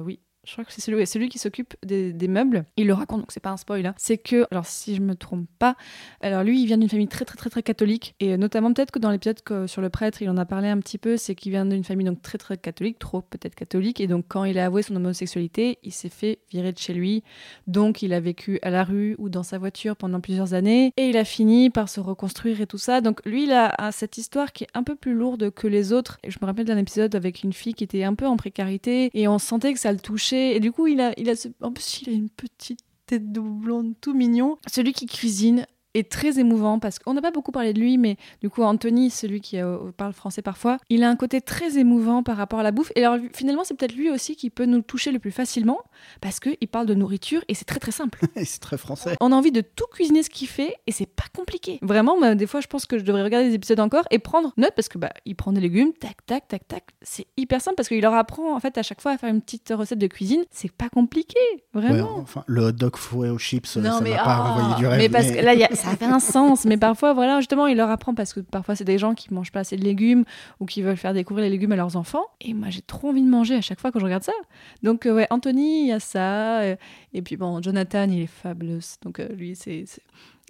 oui. 0.03 0.19
Je 0.45 0.51
crois 0.51 0.63
que 0.63 0.71
c'est 0.71 0.81
celui, 0.81 1.05
celui 1.07 1.29
qui 1.29 1.39
s'occupe 1.39 1.75
des, 1.83 2.13
meubles. 2.27 2.65
Il 2.77 2.87
le 2.87 2.93
raconte, 2.93 3.21
donc 3.21 3.31
c'est 3.31 3.39
pas 3.39 3.51
un 3.51 3.57
spoil. 3.57 3.85
hein. 3.85 3.93
C'est 3.97 4.17
que, 4.17 4.45
alors 4.51 4.65
si 4.65 4.95
je 4.95 5.01
me 5.01 5.15
trompe 5.15 5.47
pas, 5.59 5.75
alors 6.21 6.43
lui, 6.43 6.61
il 6.61 6.65
vient 6.65 6.77
d'une 6.77 6.89
famille 6.89 7.07
très 7.07 7.25
très 7.25 7.35
très 7.35 7.49
très 7.49 7.63
catholique 7.63 8.15
et 8.19 8.33
euh, 8.33 8.37
notamment 8.37 8.73
peut-être 8.73 8.91
que 8.91 8.99
dans 8.99 9.11
l'épisode 9.11 9.41
sur 9.67 9.81
le 9.81 9.89
prêtre, 9.89 10.21
il 10.21 10.29
en 10.29 10.37
a 10.37 10.45
parlé 10.45 10.67
un 10.67 10.79
petit 10.79 10.97
peu. 10.97 11.17
C'est 11.17 11.35
qu'il 11.35 11.51
vient 11.51 11.65
d'une 11.65 11.83
famille 11.83 12.05
donc 12.05 12.21
très 12.21 12.37
très 12.37 12.57
catholique, 12.57 12.99
trop 12.99 13.21
peut-être 13.21 13.55
catholique, 13.55 13.99
et 14.01 14.07
donc 14.07 14.25
quand 14.27 14.43
il 14.43 14.57
a 14.59 14.65
avoué 14.65 14.81
son 14.81 14.95
homosexualité, 14.95 15.79
il 15.83 15.91
s'est 15.91 16.09
fait 16.09 16.39
virer 16.51 16.71
de 16.71 16.77
chez 16.77 16.93
lui. 16.93 17.23
Donc 17.67 18.01
il 18.01 18.13
a 18.13 18.19
vécu 18.19 18.59
à 18.61 18.69
la 18.69 18.83
rue 18.83 19.15
ou 19.17 19.29
dans 19.29 19.43
sa 19.43 19.57
voiture 19.57 19.95
pendant 19.95 20.19
plusieurs 20.19 20.53
années 20.53 20.91
et 20.97 21.09
il 21.09 21.17
a 21.17 21.25
fini 21.25 21.69
par 21.69 21.89
se 21.89 21.99
reconstruire 21.99 22.61
et 22.61 22.67
tout 22.67 22.77
ça. 22.77 23.01
Donc 23.01 23.21
lui, 23.25 23.43
il 23.43 23.51
a, 23.51 23.67
a 23.69 23.91
cette 23.91 24.17
histoire 24.17 24.51
qui 24.51 24.65
est 24.65 24.69
un 24.73 24.83
peu 24.83 24.95
plus 24.95 25.13
lourde 25.13 25.51
que 25.51 25.67
les 25.67 25.93
autres. 25.93 26.17
Et 26.23 26.31
je 26.31 26.37
me 26.41 26.45
rappelle 26.45 26.65
d'un 26.65 26.77
épisode 26.77 27.15
avec 27.15 27.43
une 27.43 27.53
fille 27.53 27.73
qui 27.73 27.83
était 27.83 28.03
un 28.03 28.15
peu 28.15 28.25
en 28.27 28.37
précarité 28.37 29.09
et 29.13 29.27
on 29.27 29.39
sentait 29.39 29.73
que 29.73 29.79
ça 29.79 29.91
le 29.91 29.99
touchait. 29.99 30.34
Et 30.35 30.59
du 30.59 30.71
coup, 30.71 30.87
il 30.87 30.99
a, 31.01 31.13
il 31.17 31.29
a 31.29 31.35
ce- 31.35 31.47
en 31.61 31.71
plus, 31.71 32.01
il 32.01 32.09
a 32.09 32.13
une 32.13 32.29
petite 32.29 32.79
tête 33.05 33.31
de 33.31 33.39
blonde 33.39 33.93
tout 34.01 34.13
mignon. 34.13 34.57
Celui 34.67 34.93
qui 34.93 35.05
cuisine 35.05 35.65
est 35.95 36.11
très 36.11 36.39
émouvant 36.39 36.79
parce 36.79 36.99
qu'on 36.99 37.13
n'a 37.13 37.21
pas 37.21 37.31
beaucoup 37.31 37.51
parlé 37.51 37.73
de 37.73 37.79
lui, 37.79 37.97
mais 37.97 38.17
du 38.41 38.49
coup, 38.49 38.63
Anthony, 38.63 39.09
celui 39.09 39.41
qui 39.41 39.59
euh, 39.59 39.77
parle 39.97 40.13
français 40.13 40.41
parfois, 40.41 40.77
il 40.89 41.03
a 41.03 41.09
un 41.09 41.15
côté 41.15 41.41
très 41.41 41.77
émouvant 41.77 42.23
par 42.23 42.37
rapport 42.37 42.59
à 42.59 42.63
la 42.63 42.71
bouffe. 42.71 42.91
Et 42.95 43.03
alors, 43.05 43.19
finalement, 43.33 43.63
c'est 43.63 43.73
peut-être 43.75 43.95
lui 43.95 44.09
aussi 44.09 44.35
qui 44.35 44.49
peut 44.49 44.65
nous 44.65 44.81
toucher 44.81 45.11
le 45.11 45.19
plus 45.19 45.31
facilement 45.31 45.79
parce 46.21 46.39
qu'il 46.39 46.67
parle 46.69 46.85
de 46.85 46.93
nourriture 46.93 47.41
et 47.47 47.53
c'est 47.55 47.65
très 47.65 47.79
très 47.79 47.91
simple. 47.91 48.19
Et 48.35 48.45
c'est 48.45 48.59
très 48.59 48.77
français. 48.77 49.15
On 49.21 49.31
a 49.31 49.35
envie 49.35 49.51
de 49.51 49.61
tout 49.61 49.85
cuisiner 49.91 50.21
ce 50.23 50.29
qu'il 50.29 50.47
fait 50.47 50.75
et 50.87 50.91
c'est 50.91 51.05
pas 51.05 51.23
compliqué. 51.35 51.79
Vraiment, 51.81 52.17
moi, 52.19 52.35
des 52.35 52.47
fois, 52.47 52.59
je 52.59 52.67
pense 52.67 52.85
que 52.85 52.97
je 52.97 53.03
devrais 53.03 53.23
regarder 53.23 53.49
des 53.49 53.55
épisodes 53.55 53.79
encore 53.79 54.03
et 54.11 54.19
prendre 54.19 54.51
note 54.57 54.73
parce 54.75 54.89
que 54.89 54.97
bah, 54.97 55.11
il 55.25 55.35
prend 55.35 55.51
des 55.53 55.61
légumes, 55.61 55.93
tac, 55.93 56.25
tac, 56.25 56.47
tac, 56.47 56.67
tac. 56.67 56.83
C'est 57.01 57.27
hyper 57.37 57.61
simple 57.61 57.75
parce 57.77 57.87
qu'il 57.87 58.01
leur 58.01 58.13
apprend 58.13 58.55
en 58.55 58.59
fait 58.59 58.77
à 58.77 58.83
chaque 58.83 59.01
fois 59.01 59.11
à 59.11 59.17
faire 59.17 59.29
une 59.29 59.41
petite 59.41 59.71
recette 59.75 59.99
de 59.99 60.07
cuisine. 60.07 60.43
C'est 60.51 60.71
pas 60.71 60.89
compliqué, 60.89 61.39
Ouais, 61.73 61.81
vraiment. 61.81 62.17
enfin, 62.17 62.43
le 62.47 62.65
hot 62.65 62.71
dog 62.73 62.95
fourré 62.97 63.29
aux 63.29 63.37
chips, 63.39 63.65
ça 63.67 63.79
m'a 63.79 63.99
pas 63.99 64.15
ah, 64.19 64.37
renvoyé 64.43 64.75
du 64.75 64.87
rêve. 64.87 64.97
mais 64.99 65.09
parce 65.09 65.31
que 65.31 65.41
là, 65.41 65.53
il 65.53 65.59
y 65.59 65.63
a- 65.63 65.69
ça 65.85 65.95
fait 65.95 66.05
un 66.05 66.19
sens. 66.19 66.65
Mais 66.65 66.77
parfois, 66.77 67.13
voilà, 67.13 67.39
justement, 67.39 67.67
il 67.67 67.77
leur 67.77 67.89
apprend 67.89 68.13
parce 68.13 68.33
que 68.33 68.39
parfois, 68.39 68.75
c'est 68.75 68.83
des 68.85 68.97
gens 68.97 69.13
qui 69.13 69.33
mangent 69.33 69.51
pas 69.51 69.61
assez 69.61 69.77
de 69.77 69.83
légumes 69.83 70.25
ou 70.59 70.65
qui 70.65 70.81
veulent 70.81 70.97
faire 70.97 71.13
découvrir 71.13 71.45
les 71.45 71.51
légumes 71.51 71.71
à 71.71 71.75
leurs 71.75 71.95
enfants. 71.95 72.25
Et 72.41 72.53
moi, 72.53 72.69
j'ai 72.69 72.81
trop 72.81 73.09
envie 73.09 73.21
de 73.21 73.29
manger 73.29 73.55
à 73.55 73.61
chaque 73.61 73.79
fois 73.79 73.91
que 73.91 73.99
je 73.99 74.05
regarde 74.05 74.23
ça. 74.23 74.33
Donc, 74.83 75.05
euh, 75.05 75.15
ouais, 75.15 75.27
Anthony, 75.29 75.81
il 75.81 75.87
y 75.87 75.91
a 75.91 75.99
ça. 75.99 76.61
euh, 76.61 76.75
et 77.13 77.21
puis, 77.21 77.37
bon, 77.37 77.61
Jonathan, 77.61 78.07
il 78.09 78.21
est 78.21 78.27
fabuleux. 78.27 78.79
Donc, 79.03 79.19
euh, 79.19 79.27
lui, 79.29 79.55
c'est. 79.55 79.85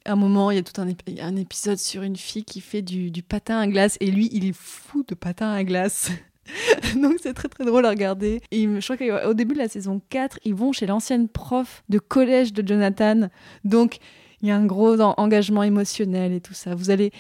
un 0.06 0.16
moment, 0.16 0.52
il 0.52 0.56
y 0.56 0.60
a 0.60 0.64
tout 0.64 0.80
un, 0.82 1.36
épisode 1.36 1.78
sur 1.78 2.04
une 2.04 2.16
fille 2.16 2.46
qui 2.46 2.62
fait 2.62 2.82
du, 2.82 3.12
du 3.12 3.24
patin 3.24 3.60
à 3.60 3.68
glace 3.68 3.98
et 4.00 4.12
lui, 4.12 4.30
il 4.32 4.46
est 4.46 4.56
fou 4.56 5.04
de 5.08 5.16
patin 5.16 5.52
à 5.52 5.64
glace. 5.64 6.12
Donc 6.96 7.16
c'est 7.22 7.34
très 7.34 7.48
très 7.48 7.66
drôle 7.66 7.86
à 7.86 7.90
regarder. 7.90 8.42
Et 8.52 8.68
je 8.80 8.94
crois 8.94 8.98
qu'au 8.98 9.34
début 9.34 9.54
de 9.54 9.60
la 9.60 9.68
saison 9.68 10.02
4, 10.10 10.40
ils 10.46 10.54
vont 10.54 10.72
chez 10.72 10.86
l'ancienne 10.86 11.28
prof 11.28 11.84
de 11.90 12.00
collège 12.00 12.54
de 12.54 12.66
Jonathan. 12.66 13.30
Donc 13.64 13.98
il 14.46 14.50
y 14.50 14.52
a 14.52 14.56
un 14.58 14.66
gros 14.66 15.02
en- 15.02 15.14
engagement 15.18 15.64
émotionnel 15.64 16.32
et 16.32 16.40
tout 16.40 16.54
ça. 16.54 16.76
Vous 16.76 16.92
allez, 16.92 17.12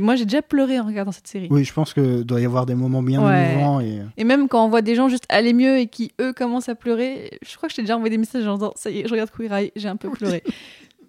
moi 0.00 0.14
j'ai 0.16 0.24
déjà 0.24 0.42
pleuré 0.42 0.78
en 0.78 0.86
regardant 0.86 1.12
cette 1.12 1.26
série. 1.26 1.48
Oui, 1.50 1.64
je 1.64 1.72
pense 1.72 1.92
que 1.92 2.22
doit 2.22 2.40
y 2.40 2.44
avoir 2.44 2.66
des 2.66 2.74
moments 2.76 3.02
bien 3.02 3.24
Ouais. 3.24 3.52
émouvants 3.52 3.80
et 3.80 4.02
Et 4.16 4.24
même 4.24 4.48
quand 4.48 4.64
on 4.64 4.68
voit 4.68 4.82
des 4.82 4.94
gens 4.94 5.08
juste 5.08 5.24
aller 5.28 5.52
mieux 5.52 5.78
et 5.78 5.88
qui 5.88 6.12
eux 6.20 6.32
commencent 6.32 6.68
à 6.68 6.74
pleurer, 6.74 7.30
je 7.46 7.56
crois 7.56 7.68
que 7.68 7.72
je 7.72 7.76
t'ai 7.76 7.82
déjà 7.82 7.96
envoyé 7.96 8.10
des 8.10 8.18
messages 8.18 8.46
en 8.46 8.54
disant 8.54 8.72
ça 8.76 8.90
y 8.90 9.00
est, 9.00 9.06
je 9.06 9.10
regarde 9.12 9.30
Queer 9.30 9.70
j'ai 9.76 9.88
un 9.88 9.96
peu 9.96 10.08
pleuré. 10.12 10.42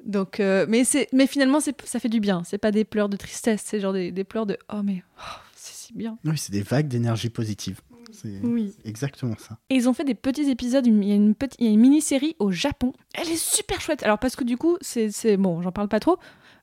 Donc, 0.06 0.40
euh, 0.40 0.66
mais 0.68 0.84
c'est, 0.86 1.08
mais 1.14 1.28
finalement 1.28 1.60
ça 1.60 2.00
fait 2.00 2.10
du 2.10 2.20
bien. 2.20 2.42
C'est 2.46 2.58
pas 2.58 2.72
des 2.72 2.86
pleurs 2.86 3.10
de 3.10 3.18
tristesse, 3.18 3.62
c'est 3.66 3.80
genre 3.80 3.94
des, 3.94 4.12
des 4.12 4.24
pleurs 4.24 4.46
de 4.46 4.58
oh 4.74 4.82
mais 4.84 5.04
oh, 5.20 5.22
c'est 5.56 5.76
si 5.76 5.94
bien. 5.94 6.18
oui, 6.26 6.38
c'est 6.38 6.52
des 6.52 6.62
vagues 6.64 6.88
d'énergie 6.88 7.30
positive. 7.30 7.82
C'est 8.22 8.40
Oui. 8.44 8.76
exactement 8.86 9.36
ça. 9.38 9.58
Et 9.70 9.76
ils 9.76 9.88
ont 9.90 9.94
fait 9.94 10.04
des 10.04 10.16
petits 10.16 10.50
épisodes, 10.50 10.86
il 10.88 11.04
y 11.04 11.12
a 11.12 11.16
une, 11.16 11.36
petite, 11.36 11.56
il 11.60 11.66
y 11.68 11.70
a 11.70 11.72
une 11.74 11.80
mini-série 11.80 12.36
au 12.40 12.52
Japon. 12.52 12.94
Elle 13.16 13.30
est 13.30 13.38
super 13.42 13.80
chouette. 13.82 14.04
Alors 14.04 14.20
parce 14.20 14.36
que 14.36 14.44
du 14.44 14.58
coup, 14.58 14.78
c'est 14.82 15.12
c'est- 15.12 15.38
bon, 15.38 15.62
j'en 15.62 15.72
parle 15.72 15.88
pas 15.90 16.00
trop. 16.00 16.18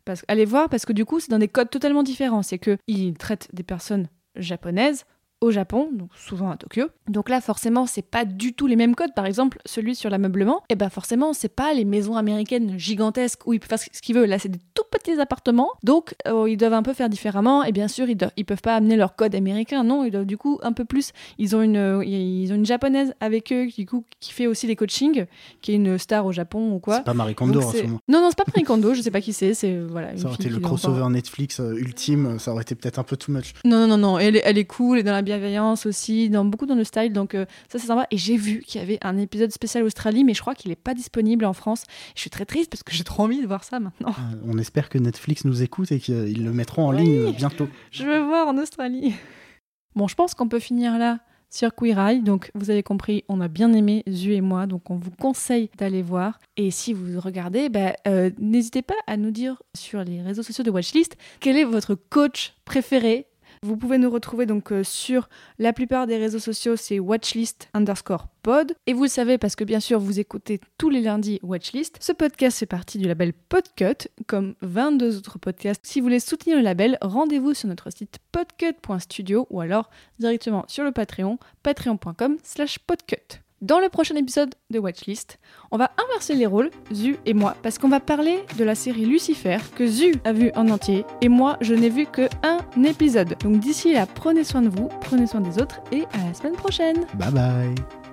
Parce, 0.05 0.25
allez 0.29 0.45
voir 0.45 0.69
parce 0.69 0.85
que 0.87 0.93
du 0.93 1.05
coup, 1.05 1.19
c'est 1.19 1.31
dans 1.31 1.39
des 1.39 1.49
codes 1.49 1.71
totalement 1.71 2.03
différents. 2.05 2.43
C'est 2.43 2.59
que 2.59 2.77
ils 2.87 3.15
traitent 3.15 3.49
des 3.53 3.63
personnes 3.65 4.09
japonaises 4.37 5.05
au 5.43 5.51
Japon, 5.51 5.91
donc 5.93 6.11
souvent 6.17 6.51
à 6.51 6.57
Tokyo. 6.57 6.87
Donc 7.09 7.29
là, 7.29 7.41
forcément, 7.41 7.87
c'est 7.87 8.03
pas 8.03 8.25
du 8.25 8.55
tout 8.55 8.67
les 8.67 8.77
mêmes 8.77 8.95
codes. 8.95 9.13
Par 9.15 9.27
exemple, 9.27 9.59
celui 9.67 9.95
sur 9.95 10.09
l'ameublement, 10.11 10.63
et 10.71 10.75
ben 10.77 10.89
forcément, 10.89 11.33
c'est 11.35 11.49
pas 11.55 11.75
les 11.75 11.85
maisons 11.85 12.17
américaines 12.17 12.79
gigantesques 12.79 13.47
où 13.47 13.53
ils 13.53 13.61
peuvent 13.61 13.69
faire 13.69 13.79
ce 13.93 14.01
qu'ils 14.01 14.15
veulent. 14.17 14.29
Là, 14.31 14.39
c'est 14.39 14.49
des 14.49 14.59
tout 14.75 14.83
petits 14.91 15.21
appartements, 15.21 15.71
donc 15.85 16.15
euh, 16.27 16.49
ils 16.49 16.57
doivent 16.57 16.73
un 16.73 16.83
peu 16.83 16.95
faire 16.95 17.09
différemment. 17.11 17.65
Et 17.65 17.73
bien 17.73 17.87
sûr, 17.89 18.09
ils, 18.09 18.17
doivent- 18.17 18.33
ils 18.37 18.45
peuvent 18.45 18.63
pas 18.63 18.77
amener 18.77 18.97
leur 18.97 19.15
code 19.15 19.35
américain. 19.35 19.85
Non, 19.85 20.05
ils 20.05 20.11
doivent 20.11 20.25
du 20.25 20.39
coup 20.39 20.59
un 20.63 20.73
peu 20.73 20.85
plus. 20.87 21.13
Ils 21.39 21.55
ont 21.55 21.61
une, 21.63 21.77
euh, 21.77 22.05
ils 22.05 22.51
ont 22.53 22.57
une 22.57 22.67
japonaise 22.67 23.13
avec 23.21 23.53
eux, 23.53 23.67
du 23.67 23.85
coup, 23.87 24.05
qui 24.21 24.33
fait 24.33 24.47
aussi 24.47 24.67
les 24.67 24.75
coachings, 24.77 25.27
qui 25.61 25.73
est 25.73 25.75
une 25.77 25.99
star 25.99 26.25
au 26.25 26.33
Japon 26.33 26.73
ou 26.73 26.79
quoi. 26.79 26.97
C'est 26.97 27.05
pas 27.05 27.15
Marie 27.15 27.35
Kondo 27.35 27.61
Donc 27.61 27.65
en 27.65 27.71
c'est- 27.73 27.79
ce 27.79 27.83
moment. 27.85 28.01
Non, 28.09 28.21
non, 28.23 28.29
c'est 28.31 28.39
pas 28.43 28.51
Marie 28.55 28.65
Kondo, 28.65 28.95
je 28.95 29.03
sais 29.03 29.11
pas 29.11 29.21
qui 29.21 29.33
c'est, 29.35 29.53
c'est 29.55 29.79
voilà. 29.81 30.13
une 30.13 30.19
Ça 30.19 30.27
aurait 30.29 30.37
été 30.37 30.49
le 30.49 30.61
crossover 30.61 31.07
Netflix 31.11 31.61
euh, 31.61 31.75
ultime, 31.75 32.39
ça 32.39 32.53
aurait 32.53 32.63
été 32.63 32.75
peut-être 32.75 32.99
un 32.99 33.05
peu 33.05 33.17
too 33.19 33.33
much. 33.33 33.53
Non, 33.65 33.81
non, 33.81 33.87
non, 33.87 33.99
non, 33.99 34.19
elle 34.19 34.37
est, 34.37 34.43
elle 34.45 34.57
est 34.59 34.65
cool, 34.65 34.99
et 34.99 35.03
dans 35.03 35.13
la 35.13 35.23
bienveillance 35.27 35.85
aussi, 35.85 36.31
dans, 36.31 36.47
beaucoup 36.47 36.65
dans 36.65 36.75
le 36.75 36.85
style, 36.85 37.13
donc 37.13 37.35
euh, 37.35 37.45
ça 37.69 37.79
c'est 37.79 37.89
sympa. 37.89 38.07
Et 38.11 38.17
j'ai 38.17 38.39
vu 38.39 38.61
qu'il 38.61 38.81
y 38.81 38.85
avait 38.85 38.99
un 39.03 39.19
épisode 39.19 39.53
spécial 39.53 39.85
Australie, 39.85 40.25
mais 40.25 40.33
je 40.33 40.41
crois 40.41 40.55
qu'il 40.55 40.71
est 40.71 40.77
pas 40.77 40.95
disponible 40.95 41.45
en 41.45 41.53
France. 41.53 41.85
Je 42.15 42.21
suis 42.23 42.31
très 42.31 42.47
triste 42.47 42.71
parce 42.71 42.83
que 42.83 42.93
j'ai 42.93 43.05
trop 43.05 43.25
envie 43.25 43.43
de 43.43 43.47
voir 43.47 43.65
ça 43.65 43.79
maintenant. 43.79 44.11
Euh, 44.11 44.37
on 44.47 44.57
espère 44.57 44.89
que 44.89 44.97
Netflix 44.97 45.45
nous 45.45 45.63
écoute 45.63 45.93
et 45.93 46.01
qu'ils 46.01 46.43
le 46.43 46.53
mettront 46.53 46.87
en 46.87 46.93
ligne 46.93 47.33
bientôt. 47.33 47.69
Je 47.91 48.05
veux 48.05 48.21
voir 48.21 48.49
en 48.49 48.57
Australie. 48.57 49.15
Bon, 49.95 50.09
je 50.09 50.15
pense 50.15 50.35
qu'on 50.35 50.49
peut 50.49 50.61
finir 50.61 50.99
là 50.99 51.21
sur 51.51 51.75
Queer 51.75 51.99
Eye. 51.99 52.23
Donc, 52.23 52.51
vous 52.55 52.71
avez 52.71 52.83
compris, 52.83 53.25
on 53.29 53.41
a 53.41 53.49
bien 53.49 53.73
aimé 53.73 54.03
Zu 54.09 54.33
et 54.33 54.41
moi, 54.41 54.67
donc 54.67 54.91
on 54.91 54.97
vous 54.97 55.11
conseille 55.11 55.71
d'aller 55.79 56.03
voir. 56.03 56.39
Et 56.57 56.71
si 56.71 56.93
vous 56.93 57.21
regardez, 57.21 57.69
bah, 57.69 57.95
euh, 58.07 58.31
n'hésitez 58.39 58.83
pas 58.83 58.95
à 59.07 59.17
nous 59.17 59.31
dire 59.31 59.63
sur 59.75 60.05
les 60.05 60.23
réseaux 60.23 60.43
sociaux 60.43 60.65
de 60.65 60.71
Watchlist 60.71 61.17
quel 61.41 61.57
est 61.57 61.65
votre 61.65 61.95
coach 61.95 62.55
préféré. 62.65 63.27
Vous 63.67 63.77
pouvez 63.77 63.99
nous 63.99 64.11
retrouver 64.11 64.47
donc 64.47 64.73
euh, 64.73 64.85
sur 64.85 65.29
la 65.59 65.73
plupart 65.73 66.07
des 66.07 66.19
réseaux 66.19 66.39
sociaux, 66.39 66.77
c'est 66.77 67.01
watchlist 67.01 67.69
underscore 67.75 68.29
pod. 68.43 68.75
Et 68.87 68.93
vous 68.93 69.03
le 69.03 69.09
savez 69.09 69.39
parce 69.39 69.57
que 69.57 69.65
bien 69.65 69.81
sûr 69.81 69.99
vous 69.99 70.21
écoutez 70.21 70.61
tous 70.79 70.89
les 70.89 71.01
lundis 71.01 71.41
Watchlist. 71.43 71.99
Ce 72.01 72.13
podcast 72.13 72.61
fait 72.61 72.67
partie 72.67 72.99
du 72.99 73.09
label 73.09 73.33
Podcut, 73.33 74.09
comme 74.29 74.55
22 74.63 75.19
autres 75.19 75.41
podcasts. 75.41 75.85
Si 75.85 75.99
vous 75.99 76.05
voulez 76.05 76.21
soutenir 76.21 76.57
le 76.57 76.63
label, 76.63 76.97
rendez-vous 77.01 77.55
sur 77.55 77.69
notre 77.69 77.91
site 77.91 78.21
podcut.studio 78.31 79.49
ou 79.51 79.61
alors 79.61 79.91
directement 80.21 80.65
sur 80.69 80.85
le 80.85 80.93
Patreon, 80.93 81.41
patreon.com 81.65 82.37
slash 82.45 82.79
podcut. 82.79 83.46
Dans 83.67 83.81
le 83.81 83.89
prochain 83.89 84.15
épisode 84.15 84.55
de 84.71 84.79
Watchlist, 84.79 85.41
on 85.73 85.77
va 85.77 85.91
inverser 85.99 86.37
les 86.37 86.47
rôles, 86.47 86.71
Zu 86.93 87.17
et 87.27 87.35
moi, 87.35 87.57
parce 87.65 87.79
qu'on 87.79 87.89
va 87.89 87.99
parler 87.99 88.45
de 88.59 88.63
la 88.63 88.77
série 88.77 89.05
Lucifer 89.05 89.59
que 89.75 89.89
Zu 89.89 90.15
a 90.25 90.33
vu 90.33 90.53
en 90.55 90.69
entier 90.69 91.05
et 91.21 91.29
moi 91.29 91.57
je 91.61 91.75
n'ai 91.75 91.89
vu 91.89 92.07
que 92.07 92.29
un 92.45 92.61
épisode. 92.85 93.35
Donc 93.43 93.59
d'ici 93.59 93.93
là, 93.93 94.07
prenez 94.07 94.45
soin 94.45 94.63
de 94.63 94.69
vous, 94.69 94.89
prenez 95.01 95.27
soin 95.27 95.41
des 95.41 95.61
autres 95.61 95.81
et 95.91 96.05
à 96.13 96.29
la 96.29 96.35
semaine 96.35 96.55
prochaine. 96.55 97.07
Bye 97.15 97.33
bye 97.33 98.06